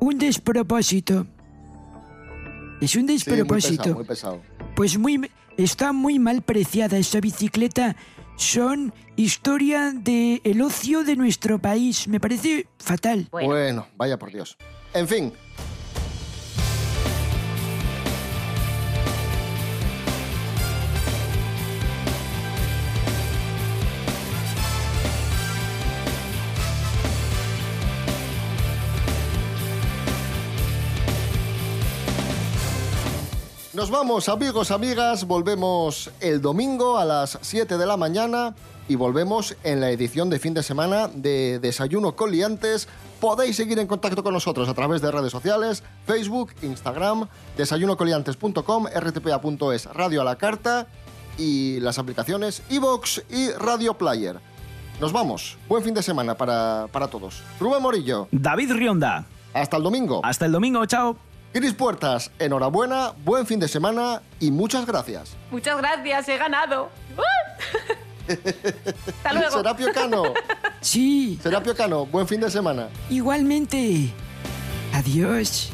un 0.00 0.18
despropósito. 0.18 1.26
Es 2.80 2.94
un 2.96 3.02
Sí, 3.02 3.02
muy 3.02 3.06
despropósito. 3.14 3.82
pesado, 3.82 3.94
muy 3.94 4.04
pesado. 4.04 4.42
Pues 4.74 4.98
muy 4.98 5.30
está 5.56 5.92
muy 5.92 6.18
mal 6.18 6.42
preciada 6.42 6.96
esa 6.96 7.20
bicicleta. 7.20 7.94
Son 8.36 8.92
historia 9.16 9.92
de 9.92 10.40
el 10.44 10.60
ocio 10.62 11.04
de 11.04 11.14
nuestro 11.14 11.58
país. 11.60 12.08
Me 12.08 12.18
parece 12.18 12.66
fatal. 12.78 13.28
Bueno. 13.30 13.86
vaya 13.96 14.18
por 14.18 14.32
Dios. 14.32 14.56
En 14.94 15.08
fin. 15.08 15.32
Nos 33.72 33.90
vamos, 33.90 34.28
amigos, 34.28 34.70
amigas. 34.70 35.26
Volvemos 35.26 36.08
el 36.20 36.40
domingo 36.40 36.98
a 36.98 37.04
las 37.04 37.36
7 37.42 37.76
de 37.76 37.84
la 37.84 37.96
mañana 37.96 38.54
y 38.88 38.94
volvemos 38.94 39.56
en 39.64 39.80
la 39.80 39.90
edición 39.90 40.30
de 40.30 40.38
fin 40.38 40.54
de 40.54 40.62
semana 40.62 41.08
de 41.12 41.58
Desayuno 41.58 42.14
con 42.14 42.30
Liantes. 42.30 42.86
Podéis 43.24 43.56
seguir 43.56 43.78
en 43.78 43.86
contacto 43.86 44.22
con 44.22 44.34
nosotros 44.34 44.68
a 44.68 44.74
través 44.74 45.00
de 45.00 45.10
redes 45.10 45.32
sociales, 45.32 45.82
Facebook, 46.06 46.52
Instagram, 46.60 47.26
desayunocoliantes.com, 47.56 48.86
rtpa.es, 48.86 49.86
Radio 49.86 50.20
a 50.20 50.24
la 50.24 50.36
Carta 50.36 50.88
y 51.38 51.80
las 51.80 51.98
aplicaciones 51.98 52.62
iVoox 52.68 53.22
y 53.30 53.50
Radio 53.52 53.94
Player. 53.94 54.40
Nos 55.00 55.14
vamos. 55.14 55.56
Buen 55.70 55.82
fin 55.82 55.94
de 55.94 56.02
semana 56.02 56.34
para, 56.34 56.86
para 56.92 57.08
todos. 57.08 57.42
Rubén 57.58 57.80
Morillo. 57.80 58.28
David 58.30 58.72
Rionda. 58.72 59.24
Hasta 59.54 59.78
el 59.78 59.84
domingo. 59.84 60.20
Hasta 60.22 60.44
el 60.44 60.52
domingo, 60.52 60.84
chao. 60.84 61.16
Iris 61.54 61.72
Puertas, 61.72 62.30
enhorabuena, 62.38 63.14
buen 63.24 63.46
fin 63.46 63.58
de 63.58 63.68
semana 63.68 64.20
y 64.38 64.50
muchas 64.50 64.84
gracias. 64.84 65.34
Muchas 65.50 65.78
gracias, 65.78 66.28
he 66.28 66.36
ganado. 66.36 66.90
Hasta 68.28 69.32
luego. 69.32 69.56
Serapio 69.56 69.92
Cano. 69.94 70.24
Sí. 70.84 71.38
Serapio 71.42 71.74
Cano, 71.74 72.04
buen 72.04 72.28
fin 72.28 72.40
de 72.40 72.50
semana. 72.50 72.88
Igualmente. 73.08 74.12
Adiós. 74.92 75.72